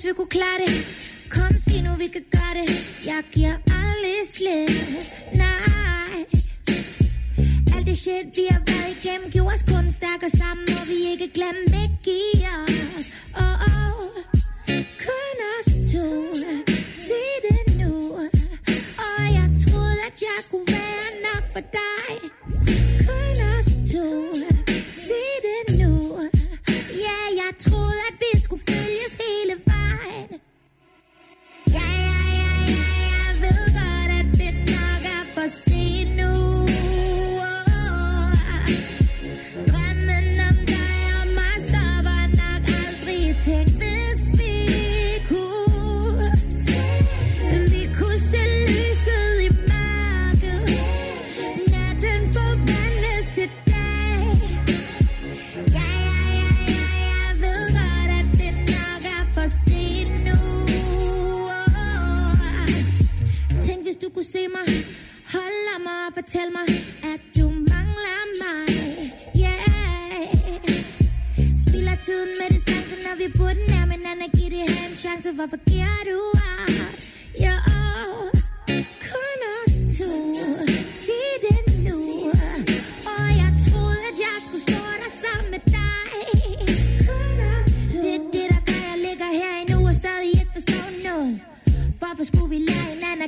Vi 0.07 0.13
kunne 0.13 0.35
klare 0.39 0.59
det. 0.67 0.73
Kom 1.31 1.59
sig 1.59 1.83
nu 1.83 1.93
vi 2.03 2.09
kan 2.17 2.25
gøre 2.37 2.55
det. 2.61 2.69
Jeg 3.07 3.21
giver 3.33 3.57
aldrig 3.83 4.19
slip. 4.35 4.71
Nej. 5.43 6.19
Alt 7.77 7.87
det 7.87 7.99
shit 7.99 8.27
vi 8.39 8.45
har 8.51 8.63
været 8.71 8.91
igennem 8.97 9.31
Gjorde 9.31 9.55
os 9.55 9.63
kun 9.73 9.93
stærkere 9.99 10.31
sammen 10.31 10.67
Og 10.81 10.85
vi 10.91 10.99
ikke 11.13 11.29
glemme 11.37 11.65
ikke 11.85 12.13
i 12.33 12.33
os. 12.57 13.07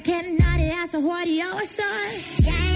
Lære 0.07 0.17
hinanden 0.17 0.35
når 0.35 0.65
det 0.65 0.69
er 0.73 0.87
så 0.87 1.01
hurtigt 1.01 1.45
overstået? 1.53 2.47
Ja, 2.47 2.68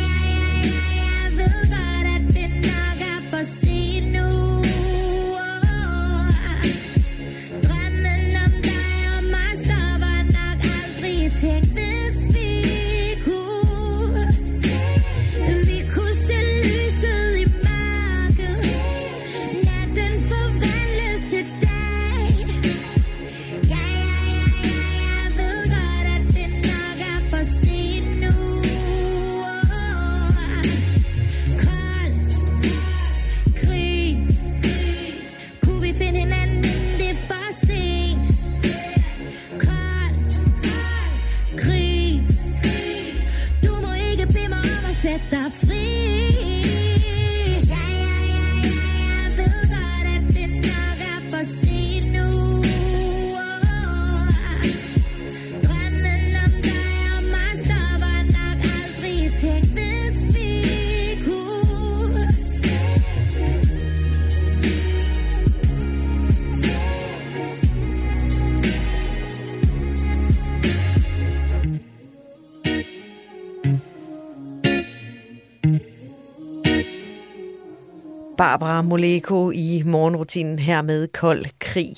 Barbara 78.52 78.82
Moleko 78.82 79.50
i 79.50 79.82
morgenrutinen 79.86 80.58
her 80.58 80.82
med 80.82 81.08
Kold 81.08 81.44
Krig. 81.58 81.96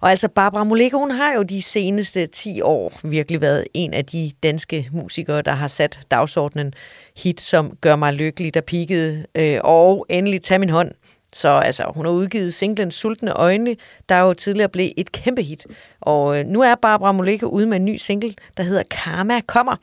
Og 0.00 0.10
altså 0.10 0.28
Barbara 0.28 0.64
Moleko, 0.64 0.98
hun 0.98 1.10
har 1.10 1.32
jo 1.32 1.42
de 1.42 1.62
seneste 1.62 2.26
10 2.26 2.60
år 2.60 2.92
virkelig 3.04 3.40
været 3.40 3.64
en 3.74 3.94
af 3.94 4.04
de 4.04 4.30
danske 4.42 4.88
musikere, 4.92 5.42
der 5.42 5.52
har 5.52 5.68
sat 5.68 6.00
dagsordenen 6.10 6.74
hit, 7.16 7.40
som 7.40 7.76
Gør 7.80 7.96
mig 7.96 8.14
lykkelig, 8.14 8.54
der 8.54 8.60
pikkede, 8.60 9.26
øh, 9.34 9.58
og 9.64 10.06
endelig 10.08 10.42
Tag 10.42 10.60
min 10.60 10.70
hånd, 10.70 10.92
så 11.34 11.48
altså, 11.48 11.84
hun 11.94 12.04
har 12.04 12.12
udgivet 12.12 12.54
singlen 12.54 12.90
Sultne 12.90 13.32
Øjne, 13.32 13.76
der 14.08 14.18
jo 14.18 14.34
tidligere 14.34 14.68
blev 14.68 14.90
et 14.96 15.12
kæmpe 15.12 15.42
hit. 15.42 15.66
Og 16.00 16.38
øh, 16.38 16.46
nu 16.46 16.62
er 16.62 16.74
Barbara 16.74 17.12
Moleko 17.12 17.46
ude 17.46 17.66
med 17.66 17.76
en 17.76 17.84
ny 17.84 17.96
single, 17.96 18.34
der 18.56 18.62
hedder 18.62 18.82
Karma 18.90 19.40
kommer. 19.40 19.76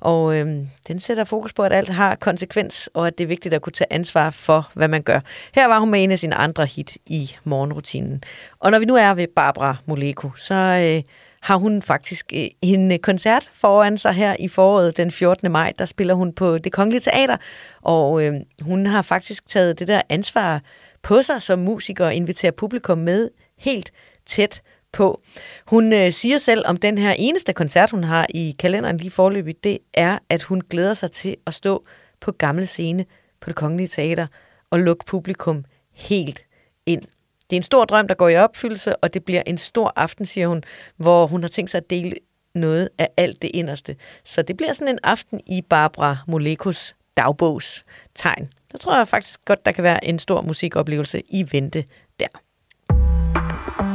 Og 0.00 0.36
øh, 0.36 0.46
den 0.88 0.98
sætter 0.98 1.24
fokus 1.24 1.52
på, 1.52 1.62
at 1.62 1.72
alt 1.72 1.88
har 1.88 2.14
konsekvens, 2.14 2.90
og 2.94 3.06
at 3.06 3.18
det 3.18 3.24
er 3.24 3.28
vigtigt 3.28 3.54
at 3.54 3.62
kunne 3.62 3.72
tage 3.72 3.92
ansvar 3.92 4.30
for, 4.30 4.70
hvad 4.74 4.88
man 4.88 5.02
gør. 5.02 5.20
Her 5.54 5.66
var 5.66 5.78
hun 5.78 5.90
med 5.90 6.04
en 6.04 6.10
af 6.10 6.18
sine 6.18 6.34
andre 6.34 6.66
hit 6.66 6.98
i 7.06 7.36
morgenrutinen. 7.44 8.22
Og 8.58 8.70
når 8.70 8.78
vi 8.78 8.84
nu 8.84 8.96
er 8.96 9.14
ved 9.14 9.26
Barbara 9.36 9.76
Moleko, 9.86 10.30
så 10.36 10.54
øh, 10.54 11.02
har 11.40 11.56
hun 11.56 11.82
faktisk 11.82 12.32
øh, 12.34 12.44
en 12.62 12.92
øh, 12.92 12.98
koncert 12.98 13.50
foran 13.54 13.98
sig 13.98 14.12
her 14.12 14.36
i 14.38 14.48
foråret 14.48 14.96
den 14.96 15.10
14. 15.10 15.52
maj. 15.52 15.72
Der 15.78 15.84
spiller 15.84 16.14
hun 16.14 16.32
på 16.32 16.58
Det 16.58 16.72
Kongelige 16.72 17.00
Teater, 17.00 17.36
og 17.82 18.22
øh, 18.24 18.34
hun 18.60 18.86
har 18.86 19.02
faktisk 19.02 19.48
taget 19.48 19.78
det 19.78 19.88
der 19.88 20.00
ansvar 20.08 20.60
på 21.08 21.22
sig 21.22 21.42
som 21.42 21.58
musiker 21.58 22.06
og 22.06 22.14
inviterer 22.14 22.52
publikum 22.52 22.98
med 22.98 23.30
helt 23.58 23.92
tæt 24.26 24.62
på. 24.92 25.20
Hun 25.66 25.92
øh, 25.92 26.12
siger 26.12 26.38
selv 26.38 26.62
om 26.66 26.76
den 26.76 26.98
her 26.98 27.14
eneste 27.18 27.52
koncert, 27.52 27.90
hun 27.90 28.04
har 28.04 28.26
i 28.34 28.56
kalenderen 28.58 28.96
lige 28.96 29.10
forløbig, 29.10 29.64
det 29.64 29.78
er, 29.94 30.18
at 30.28 30.42
hun 30.42 30.60
glæder 30.70 30.94
sig 30.94 31.12
til 31.12 31.36
at 31.46 31.54
stå 31.54 31.84
på 32.20 32.32
gamle 32.32 32.66
scene 32.66 33.04
på 33.40 33.50
det 33.50 33.56
kongelige 33.56 33.88
teater 33.88 34.26
og 34.70 34.80
lukke 34.80 35.04
publikum 35.04 35.64
helt 35.92 36.44
ind. 36.86 37.02
Det 37.50 37.56
er 37.56 37.56
en 37.56 37.62
stor 37.62 37.84
drøm, 37.84 38.08
der 38.08 38.14
går 38.14 38.28
i 38.28 38.36
opfyldelse, 38.36 38.96
og 38.96 39.14
det 39.14 39.24
bliver 39.24 39.42
en 39.46 39.58
stor 39.58 39.92
aften, 39.96 40.26
siger 40.26 40.48
hun, 40.48 40.64
hvor 40.96 41.26
hun 41.26 41.42
har 41.42 41.48
tænkt 41.48 41.70
sig 41.70 41.78
at 41.78 41.90
dele 41.90 42.14
noget 42.54 42.88
af 42.98 43.08
alt 43.16 43.42
det 43.42 43.50
inderste. 43.54 43.96
Så 44.24 44.42
det 44.42 44.56
bliver 44.56 44.72
sådan 44.72 44.94
en 44.94 44.98
aften 45.02 45.40
i 45.46 45.62
Barbara 45.62 46.16
Molekos 46.26 46.96
dagbogstegn. 47.16 48.52
Så 48.70 48.78
tror 48.78 48.96
jeg 48.96 49.08
faktisk 49.08 49.44
godt, 49.44 49.66
der 49.66 49.72
kan 49.72 49.84
være 49.84 50.04
en 50.04 50.18
stor 50.18 50.42
musikoplevelse 50.42 51.22
i 51.28 51.46
vente 51.52 51.84
der. 52.20 52.28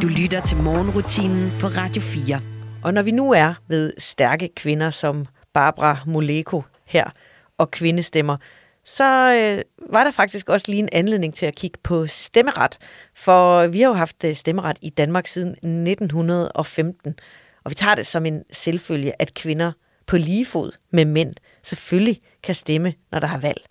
Du 0.01 0.07
lytter 0.07 0.41
til 0.45 0.57
morgenrutinen 0.57 1.51
på 1.59 1.67
Radio 1.67 2.01
4. 2.01 2.41
Og 2.83 2.93
når 2.93 3.01
vi 3.01 3.11
nu 3.11 3.31
er 3.31 3.53
ved 3.67 3.93
stærke 3.97 4.49
kvinder 4.55 4.89
som 4.89 5.25
Barbara 5.53 5.97
Moleko 6.05 6.63
her 6.85 7.09
og 7.57 7.71
kvindestemmer, 7.71 8.37
så 8.85 9.33
øh, 9.33 9.89
var 9.91 10.03
der 10.03 10.11
faktisk 10.11 10.49
også 10.49 10.65
lige 10.71 10.79
en 10.79 10.89
anledning 10.91 11.33
til 11.33 11.45
at 11.45 11.55
kigge 11.55 11.79
på 11.83 12.07
stemmeret. 12.07 12.77
For 13.15 13.67
vi 13.67 13.81
har 13.81 13.87
jo 13.87 13.93
haft 13.93 14.23
øh, 14.23 14.35
stemmeret 14.35 14.77
i 14.81 14.89
Danmark 14.89 15.27
siden 15.27 15.51
1915. 15.51 17.15
Og 17.63 17.69
vi 17.69 17.75
tager 17.75 17.95
det 17.95 18.07
som 18.07 18.25
en 18.25 18.43
selvfølge, 18.51 19.21
at 19.21 19.33
kvinder 19.33 19.71
på 20.05 20.17
lige 20.17 20.45
fod 20.45 20.71
med 20.91 21.05
mænd 21.05 21.33
selvfølgelig 21.63 22.19
kan 22.43 22.55
stemme, 22.55 22.93
når 23.11 23.19
der 23.19 23.27
har 23.27 23.37
valg. 23.37 23.65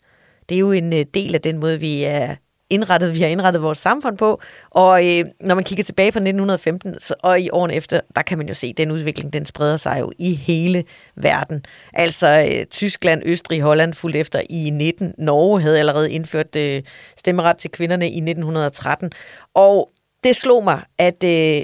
Det 0.49 0.55
er 0.55 0.59
jo 0.59 0.73
en 0.73 0.93
øh, 0.93 1.05
del 1.15 1.35
af 1.35 1.41
den 1.41 1.59
måde, 1.59 1.81
vi 1.81 2.05
er 2.05 2.35
indrettet, 2.73 3.15
vi 3.15 3.21
har 3.21 3.29
indrettet 3.29 3.63
vores 3.63 3.79
samfund 3.79 4.19
på. 4.19 4.41
Og 4.71 5.09
øh, 5.09 5.25
når 5.41 5.55
man 5.55 5.65
kigger 5.65 5.85
tilbage 5.85 6.13
på 6.13 6.19
1915 6.19 7.01
så, 7.01 7.15
og 7.23 7.41
i 7.41 7.51
årene 7.51 7.75
efter, 7.75 8.01
der 8.17 8.23
kan 8.23 8.39
man 8.39 8.49
jo 8.49 8.55
se, 8.55 8.67
at 8.67 8.77
den 8.77 8.91
udvikling, 8.91 9.33
den 9.33 9.45
spreder 9.45 9.77
sig 9.77 10.01
jo 10.01 10.13
i 10.19 10.35
hele 10.35 10.85
verden. 11.17 11.65
Altså 11.93 12.49
øh, 12.51 12.67
Tyskland, 12.67 13.23
Østrig, 13.25 13.63
Holland 13.63 13.95
fulgte 13.95 14.19
efter 14.19 14.43
i 14.51 14.71
19. 14.71 15.15
Norge 15.19 15.61
havde 15.61 15.79
allerede 15.79 16.13
indført 16.13 16.57
øh, 16.57 16.83
stemmeret 17.17 17.59
til 17.59 17.71
kvinderne 17.71 18.07
i 18.07 18.17
1913. 18.17 19.11
Og 19.55 19.91
det 20.25 20.37
slog 20.37 20.65
mig, 20.65 20.81
at 20.99 21.25
øh, 21.25 21.63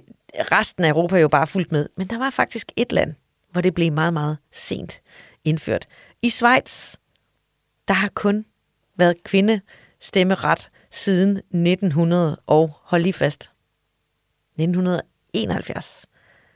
resten 0.53 0.85
af 0.85 0.89
Europa 0.89 1.17
jo 1.17 1.29
bare 1.29 1.47
fulgte 1.47 1.75
med. 1.75 1.89
Men 1.97 2.07
der 2.07 2.19
var 2.19 2.31
faktisk 2.31 2.73
et 2.77 2.93
land, 2.93 3.15
hvor 3.53 3.61
det 3.61 3.75
blev 3.75 3.93
meget, 3.93 4.13
meget 4.13 4.37
sent 4.53 5.01
indført. 5.45 5.87
I 6.23 6.29
Schweiz, 6.29 6.95
der 7.89 7.95
har 7.95 8.09
kun 8.15 8.45
været 8.99 9.25
kvinde 9.25 9.61
stemmeret 10.01 10.69
siden 10.91 11.37
1900 11.37 12.41
og 12.47 12.71
hold 12.83 13.03
lige 13.03 13.13
fast. 13.13 13.51
1971. 14.59 16.07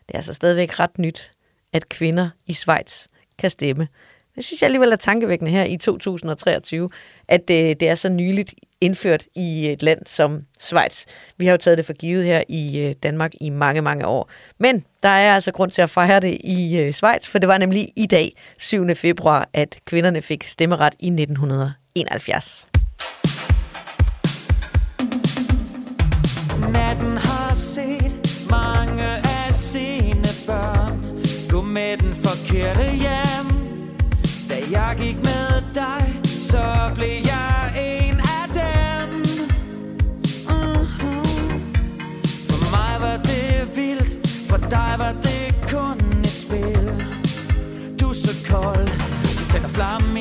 Det 0.09 0.15
er 0.15 0.19
altså 0.19 0.35
stadigvæk 0.35 0.81
ret 0.81 0.99
nyt, 0.99 1.33
at 1.73 1.89
kvinder 1.89 2.31
i 2.47 2.53
Schweiz 2.53 3.07
kan 3.39 3.51
stemme. 3.51 3.89
Det 4.37 4.45
synes 4.45 4.63
jeg 4.63 4.67
alligevel 4.67 4.93
er 4.93 4.97
tankevækkende 4.97 5.51
her 5.51 5.65
i 5.65 5.77
2023, 5.77 6.91
at 7.29 7.49
det, 7.49 7.81
det 7.81 7.89
er 7.89 7.95
så 7.95 8.09
nyligt 8.09 8.55
indført 8.81 9.27
i 9.35 9.69
et 9.69 9.83
land 9.83 10.07
som 10.07 10.47
Schweiz. 10.61 11.05
Vi 11.37 11.47
har 11.47 11.53
jo 11.53 11.57
taget 11.57 11.79
det 11.79 11.87
for 11.87 11.93
givet 11.93 12.25
her 12.25 12.43
i 12.49 12.79
øh, 12.79 12.95
Danmark 13.03 13.33
i 13.41 13.51
mange, 13.51 13.83
mange 13.83 14.07
år. 14.07 14.31
Men 14.59 14.85
der 15.03 15.09
er 15.09 15.35
altså 15.35 15.53
grund 15.53 15.71
til 15.71 15.83
at 15.83 15.91
fejre 15.91 16.21
det 16.21 16.39
i 16.45 16.79
øh, 16.79 16.93
Schweiz, 16.93 17.29
for 17.29 17.39
det 17.39 17.49
var 17.49 17.59
nemlig 17.59 17.89
i 17.97 18.07
dag, 18.07 18.37
7. 18.59 18.95
februar, 18.95 19.49
at 19.53 19.79
kvinderne 19.85 20.23
fik 20.23 20.45
stemmeret 20.45 20.95
i 20.99 21.07
1900. 21.07 21.73
71. 21.95 22.67
Natten 26.73 27.17
har 27.19 27.55
set 27.55 28.47
mange 28.51 29.03
af 29.25 29.55
sine 29.55 30.29
børn 30.47 31.05
Gå 31.51 31.63
med 31.63 31.97
den 31.97 32.15
forkerte 32.15 32.91
hjem 32.91 33.49
Da 34.51 34.57
jeg 34.71 34.97
gik 35.01 35.17
med 35.17 35.63
dig, 35.75 36.21
så 36.51 36.91
blev 36.95 37.09
jeg 37.25 37.73
en 37.77 38.21
af 38.21 38.47
dem 38.55 39.09
Mhm. 40.49 41.23
For 42.49 42.71
mig 42.77 43.01
var 43.01 43.17
det 43.23 43.77
vildt, 43.77 44.29
for 44.49 44.57
dig 44.57 44.95
var 44.99 45.13
det 45.23 45.55
kun 45.71 46.21
et 46.21 46.31
spil 46.31 47.07
Du 48.01 48.09
er 48.09 48.15
så 48.15 48.35
kold, 48.51 48.89
du 49.39 49.53
tænder 49.53 49.69
flamme, 49.69 50.21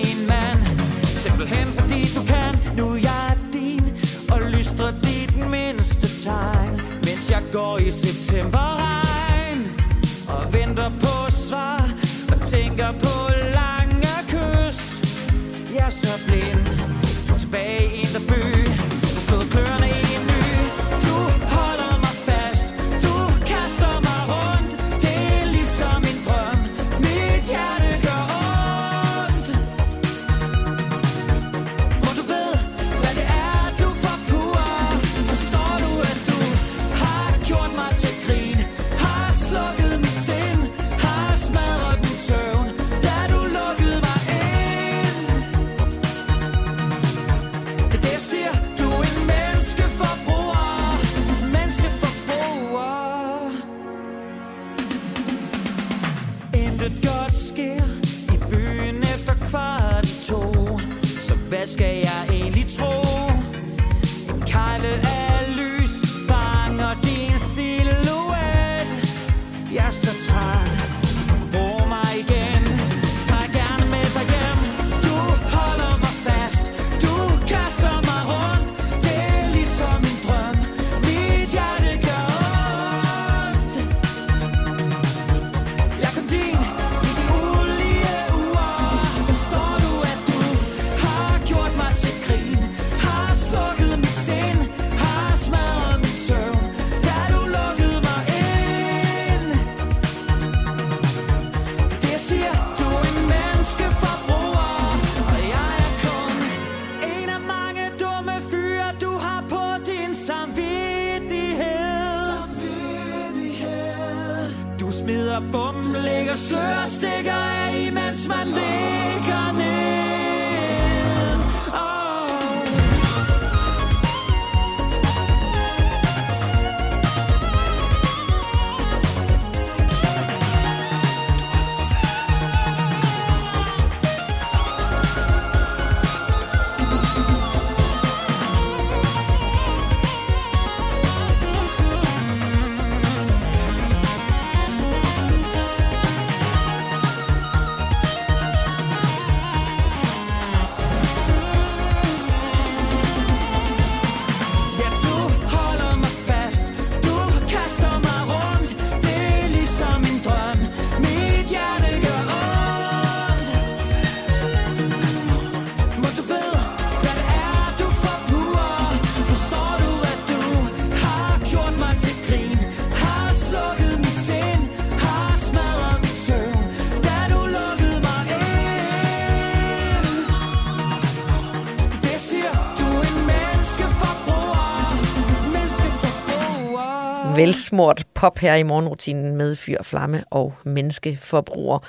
Velsmurt 187.52 188.04
pop 188.14 188.40
her 188.40 188.56
i 188.56 188.64
morgenrutinen 188.64 189.36
med 189.36 189.56
fyr, 189.56 189.84
flamme 189.84 190.24
og 190.30 190.54
menneskeforbruger. 190.64 191.80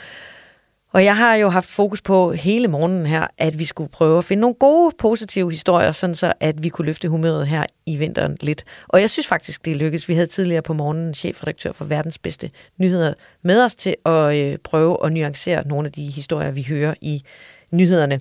Og 0.92 1.04
jeg 1.04 1.16
har 1.16 1.34
jo 1.34 1.48
haft 1.48 1.68
fokus 1.68 2.02
på 2.02 2.32
hele 2.32 2.68
morgenen 2.68 3.06
her, 3.06 3.26
at 3.38 3.58
vi 3.58 3.64
skulle 3.64 3.90
prøve 3.90 4.18
at 4.18 4.24
finde 4.24 4.40
nogle 4.40 4.54
gode, 4.54 4.94
positive 4.98 5.50
historier, 5.50 5.92
sådan 5.92 6.14
så 6.14 6.32
at 6.40 6.62
vi 6.62 6.68
kunne 6.68 6.86
løfte 6.86 7.08
humøret 7.08 7.46
her 7.46 7.64
i 7.86 7.96
vinteren 7.96 8.36
lidt. 8.40 8.64
Og 8.88 9.00
jeg 9.00 9.10
synes 9.10 9.26
faktisk, 9.26 9.64
det 9.64 9.76
lykkedes. 9.76 10.08
Vi 10.08 10.14
havde 10.14 10.26
tidligere 10.26 10.62
på 10.62 10.72
morgenen 10.72 11.14
chefredaktør 11.14 11.72
for 11.72 11.84
verdens 11.84 12.18
bedste 12.18 12.50
nyheder 12.78 13.14
med 13.42 13.64
os 13.64 13.74
til 13.74 13.96
at 14.06 14.36
øh, 14.36 14.58
prøve 14.64 15.06
at 15.06 15.12
nuancere 15.12 15.68
nogle 15.68 15.86
af 15.86 15.92
de 15.92 16.10
historier, 16.10 16.50
vi 16.50 16.62
hører 16.68 16.94
i 17.00 17.22
nyhederne. 17.70 18.20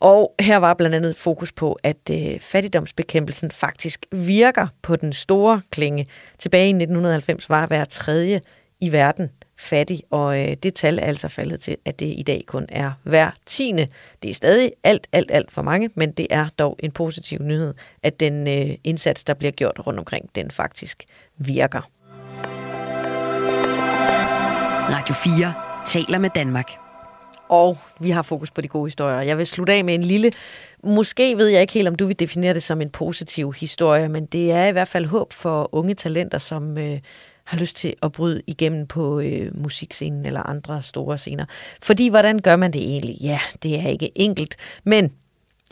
Og 0.00 0.34
her 0.40 0.56
var 0.56 0.74
blandt 0.74 0.96
andet 0.96 1.16
fokus 1.16 1.52
på, 1.52 1.78
at 1.82 2.10
øh, 2.10 2.40
fattigdomsbekæmpelsen 2.40 3.50
faktisk 3.50 4.06
virker 4.12 4.66
på 4.82 4.96
den 4.96 5.12
store 5.12 5.60
klinge. 5.70 6.06
Tilbage 6.38 6.66
i 6.66 6.68
1990 6.68 7.48
var 7.48 7.66
hver 7.66 7.84
tredje 7.84 8.40
i 8.80 8.92
verden 8.92 9.30
fattig, 9.58 10.02
og 10.10 10.40
øh, 10.40 10.56
det 10.62 10.74
tal 10.74 10.98
er 10.98 11.02
altså 11.02 11.28
faldet 11.28 11.60
til, 11.60 11.76
at 11.84 12.00
det 12.00 12.14
i 12.18 12.22
dag 12.26 12.44
kun 12.46 12.66
er 12.68 12.92
hver 13.02 13.30
tiende. 13.46 13.88
Det 14.22 14.30
er 14.30 14.34
stadig 14.34 14.72
alt, 14.84 15.06
alt, 15.12 15.30
alt 15.30 15.52
for 15.52 15.62
mange, 15.62 15.90
men 15.94 16.12
det 16.12 16.26
er 16.30 16.48
dog 16.58 16.76
en 16.78 16.90
positiv 16.90 17.38
nyhed, 17.42 17.74
at 18.02 18.20
den 18.20 18.48
øh, 18.48 18.76
indsats, 18.84 19.24
der 19.24 19.34
bliver 19.34 19.52
gjort 19.52 19.86
rundt 19.86 19.98
omkring, 19.98 20.30
den 20.34 20.50
faktisk 20.50 21.04
virker. 21.38 21.90
Radio 24.90 25.14
4 25.14 25.54
taler 25.86 26.18
med 26.18 26.30
Danmark. 26.34 26.89
Og 27.50 27.78
vi 28.00 28.10
har 28.10 28.22
fokus 28.22 28.50
på 28.50 28.60
de 28.60 28.68
gode 28.68 28.86
historier. 28.86 29.20
Jeg 29.20 29.38
vil 29.38 29.46
slutte 29.46 29.72
af 29.72 29.84
med 29.84 29.94
en 29.94 30.04
lille, 30.04 30.32
måske 30.84 31.38
ved 31.38 31.48
jeg 31.48 31.60
ikke 31.60 31.72
helt, 31.72 31.88
om 31.88 31.94
du 31.94 32.06
vil 32.06 32.18
definere 32.18 32.54
det 32.54 32.62
som 32.62 32.80
en 32.80 32.90
positiv 32.90 33.52
historie, 33.52 34.08
men 34.08 34.26
det 34.26 34.52
er 34.52 34.66
i 34.66 34.72
hvert 34.72 34.88
fald 34.88 35.06
håb 35.06 35.32
for 35.32 35.68
unge 35.74 35.94
talenter, 35.94 36.38
som 36.38 36.78
øh, 36.78 37.00
har 37.44 37.58
lyst 37.58 37.76
til 37.76 37.94
at 38.02 38.12
bryde 38.12 38.42
igennem 38.46 38.86
på 38.86 39.20
øh, 39.20 39.58
musikscenen 39.58 40.26
eller 40.26 40.42
andre 40.42 40.82
store 40.82 41.18
scener. 41.18 41.44
Fordi 41.82 42.08
hvordan 42.08 42.38
gør 42.38 42.56
man 42.56 42.72
det 42.72 42.82
egentlig? 42.82 43.16
Ja, 43.20 43.40
det 43.62 43.80
er 43.80 43.88
ikke 43.88 44.10
enkelt, 44.14 44.56
men 44.84 45.12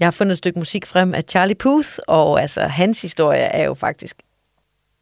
jeg 0.00 0.06
har 0.06 0.10
fundet 0.10 0.32
et 0.32 0.38
stykke 0.38 0.58
musik 0.58 0.86
frem 0.86 1.14
af 1.14 1.22
Charlie 1.28 1.54
Puth, 1.54 1.88
og 2.08 2.40
altså 2.40 2.60
hans 2.60 3.02
historie 3.02 3.40
er 3.40 3.64
jo 3.64 3.74
faktisk 3.74 4.16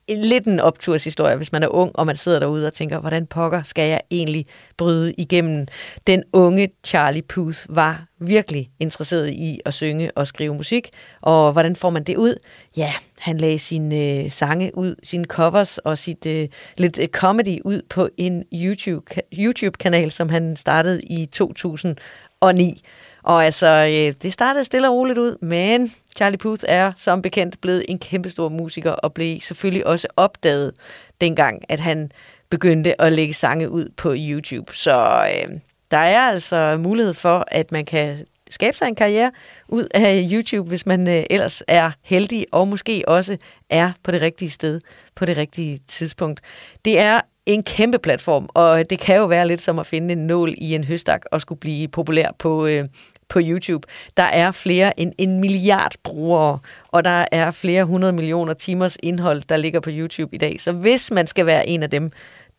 lidt 0.08 0.44
en 0.44 0.60
opturshistorie, 0.60 1.36
hvis 1.36 1.52
man 1.52 1.62
er 1.62 1.68
ung, 1.68 1.90
og 1.94 2.06
man 2.06 2.16
sidder 2.16 2.38
derude 2.38 2.66
og 2.66 2.74
tænker, 2.74 2.98
hvordan 2.98 3.26
pokker 3.26 3.62
skal 3.62 3.88
jeg 3.88 4.00
egentlig 4.10 4.46
bryde 4.76 5.14
igennem? 5.18 5.66
Den 6.06 6.22
unge 6.32 6.68
Charlie 6.84 7.22
Puth 7.22 7.58
var 7.68 8.06
virkelig 8.18 8.70
interesseret 8.80 9.30
i 9.30 9.60
at 9.64 9.74
synge 9.74 10.10
og 10.16 10.26
skrive 10.26 10.54
musik, 10.54 10.88
og 11.20 11.52
hvordan 11.52 11.76
får 11.76 11.90
man 11.90 12.04
det 12.04 12.16
ud? 12.16 12.34
Ja, 12.76 12.92
han 13.18 13.38
lagde 13.38 13.58
sine 13.58 13.96
øh, 13.96 14.30
sange 14.30 14.78
ud, 14.78 14.94
sine 15.02 15.24
covers 15.24 15.78
og 15.78 15.98
sit 15.98 16.26
øh, 16.26 16.48
lidt 16.76 16.98
øh, 16.98 17.08
comedy 17.08 17.60
ud 17.64 17.82
på 17.90 18.08
en 18.16 18.44
YouTube, 18.52 19.14
YouTube-kanal, 19.38 20.10
som 20.10 20.28
han 20.28 20.56
startede 20.56 21.02
i 21.02 21.26
2009. 21.26 22.82
Og 23.26 23.44
altså, 23.44 23.66
øh, 23.66 24.14
det 24.22 24.32
startede 24.32 24.64
stille 24.64 24.88
og 24.88 24.94
roligt 24.94 25.18
ud, 25.18 25.36
men 25.42 25.94
Charlie 26.16 26.38
Puth 26.38 26.64
er 26.68 26.92
som 26.96 27.22
bekendt 27.22 27.60
blevet 27.60 27.84
en 27.88 27.98
kæmpestor 27.98 28.48
musiker 28.48 28.90
og 28.90 29.14
blev 29.14 29.40
selvfølgelig 29.40 29.86
også 29.86 30.08
opdaget 30.16 30.72
dengang, 31.20 31.62
at 31.68 31.80
han 31.80 32.10
begyndte 32.50 33.00
at 33.00 33.12
lægge 33.12 33.34
sange 33.34 33.70
ud 33.70 33.88
på 33.96 34.14
YouTube. 34.16 34.74
Så 34.74 35.26
øh, 35.34 35.58
der 35.90 35.96
er 35.96 36.20
altså 36.20 36.76
mulighed 36.80 37.14
for, 37.14 37.44
at 37.48 37.72
man 37.72 37.84
kan 37.84 38.18
skabe 38.50 38.76
sig 38.76 38.88
en 38.88 38.94
karriere 38.94 39.32
ud 39.68 39.88
af 39.94 40.28
YouTube, 40.32 40.68
hvis 40.68 40.86
man 40.86 41.08
øh, 41.08 41.24
ellers 41.30 41.62
er 41.68 41.90
heldig 42.02 42.46
og 42.52 42.68
måske 42.68 43.04
også 43.06 43.36
er 43.70 43.92
på 44.02 44.10
det 44.10 44.22
rigtige 44.22 44.50
sted 44.50 44.80
på 45.14 45.24
det 45.24 45.36
rigtige 45.36 45.78
tidspunkt. 45.88 46.40
Det 46.84 46.98
er 46.98 47.20
en 47.46 47.62
kæmpe 47.62 47.98
platform, 47.98 48.48
og 48.54 48.90
det 48.90 48.98
kan 48.98 49.16
jo 49.16 49.26
være 49.26 49.48
lidt 49.48 49.62
som 49.62 49.78
at 49.78 49.86
finde 49.86 50.12
en 50.12 50.26
nål 50.26 50.54
i 50.58 50.74
en 50.74 50.84
høstak 50.84 51.24
og 51.30 51.40
skulle 51.40 51.60
blive 51.60 51.88
populær 51.88 52.30
på, 52.38 52.66
øh, 52.66 52.84
på 53.28 53.40
YouTube. 53.42 53.88
Der 54.16 54.22
er 54.22 54.50
flere 54.50 55.00
end 55.00 55.12
en 55.18 55.40
milliard 55.40 55.94
brugere, 56.04 56.58
og 56.88 57.04
der 57.04 57.24
er 57.32 57.50
flere 57.50 57.84
hundrede 57.84 58.12
millioner 58.12 58.54
timers 58.54 58.96
indhold, 59.02 59.42
der 59.42 59.56
ligger 59.56 59.80
på 59.80 59.90
YouTube 59.92 60.34
i 60.34 60.38
dag. 60.38 60.60
Så 60.60 60.72
hvis 60.72 61.10
man 61.10 61.26
skal 61.26 61.46
være 61.46 61.68
en 61.68 61.82
af 61.82 61.90
dem, 61.90 62.12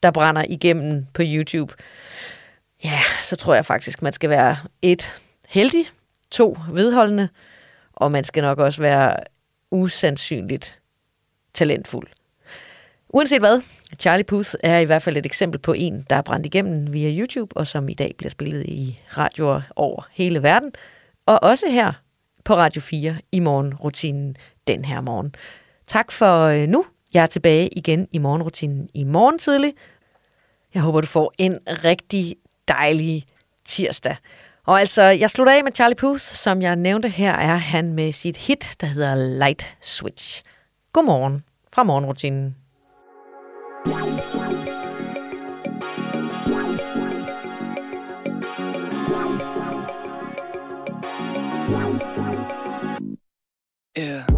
der 0.04 0.12
brænder 0.12 0.44
igennem 0.50 1.06
på 1.14 1.22
YouTube, 1.26 1.74
ja, 2.84 3.00
så 3.24 3.36
tror 3.36 3.56
jeg 3.56 3.66
faktisk, 3.66 4.02
man 4.02 4.14
skal 4.14 4.30
være 4.30 4.58
et 4.82 5.22
heldig, 5.48 5.86
to 6.32 6.58
vedholdende, 6.72 7.30
og 7.94 8.12
man 8.12 8.24
skal 8.24 8.44
nok 8.44 8.60
også 8.60 8.82
være 8.82 9.16
usandsynligt 9.72 10.80
talentfuld. 11.54 12.08
Uanset 13.10 13.40
hvad, 13.40 13.62
Charlie 14.00 14.24
Puth 14.24 14.54
er 14.64 14.78
i 14.78 14.84
hvert 14.84 15.02
fald 15.02 15.18
et 15.18 15.26
eksempel 15.26 15.60
på 15.60 15.74
en, 15.74 16.06
der 16.10 16.16
er 16.16 16.22
brændt 16.22 16.46
igennem 16.46 16.94
via 16.94 17.20
YouTube, 17.20 17.58
og 17.58 17.68
som 17.68 17.90
i 17.90 17.94
dag 17.94 18.16
bliver 18.18 18.32
spillet 18.32 18.66
i 18.66 19.00
radioer 19.18 19.62
over 19.76 20.08
hele 20.12 20.44
verden, 20.44 20.72
og 21.26 21.44
også 21.44 21.70
her 21.70 21.94
på 22.46 22.56
Radio 22.56 22.82
4 22.82 23.18
i 23.32 23.40
morgenrutinen 23.40 24.36
den 24.68 24.86
her 24.86 25.02
morgen. 25.02 25.36
Tak 25.88 26.12
for 26.12 26.44
øh, 26.44 26.68
nu. 26.68 26.86
Jeg 27.14 27.24
er 27.24 27.28
tilbage 27.28 27.70
igen 27.78 28.08
i 28.12 28.18
morgenrutinen 28.18 28.90
i 28.94 29.04
morgen 29.04 29.40
tidlig. 29.40 29.74
Jeg 30.74 30.82
håber, 30.82 31.02
du 31.02 31.08
får 31.08 31.34
en 31.38 31.60
rigtig 31.68 32.36
dejlig 32.68 33.26
tirsdag. 33.66 34.16
Og 34.66 34.80
altså, 34.80 35.02
jeg 35.02 35.32
slutter 35.32 35.54
af 35.54 35.64
med 35.64 35.72
Charlie 35.72 35.96
Puth, 35.96 36.22
som 36.22 36.62
jeg 36.62 36.76
nævnte 36.76 37.10
her, 37.10 37.34
er 37.34 37.56
han 37.56 37.94
med 37.94 38.12
sit 38.12 38.38
hit, 38.38 38.76
der 38.82 38.88
hedder 38.88 39.16
Light 39.16 39.78
Switch. 39.82 40.44
Godmorgen 40.94 41.44
fra 41.74 41.84
morgenrutinen. 41.84 42.56
Yeah. 53.98 54.37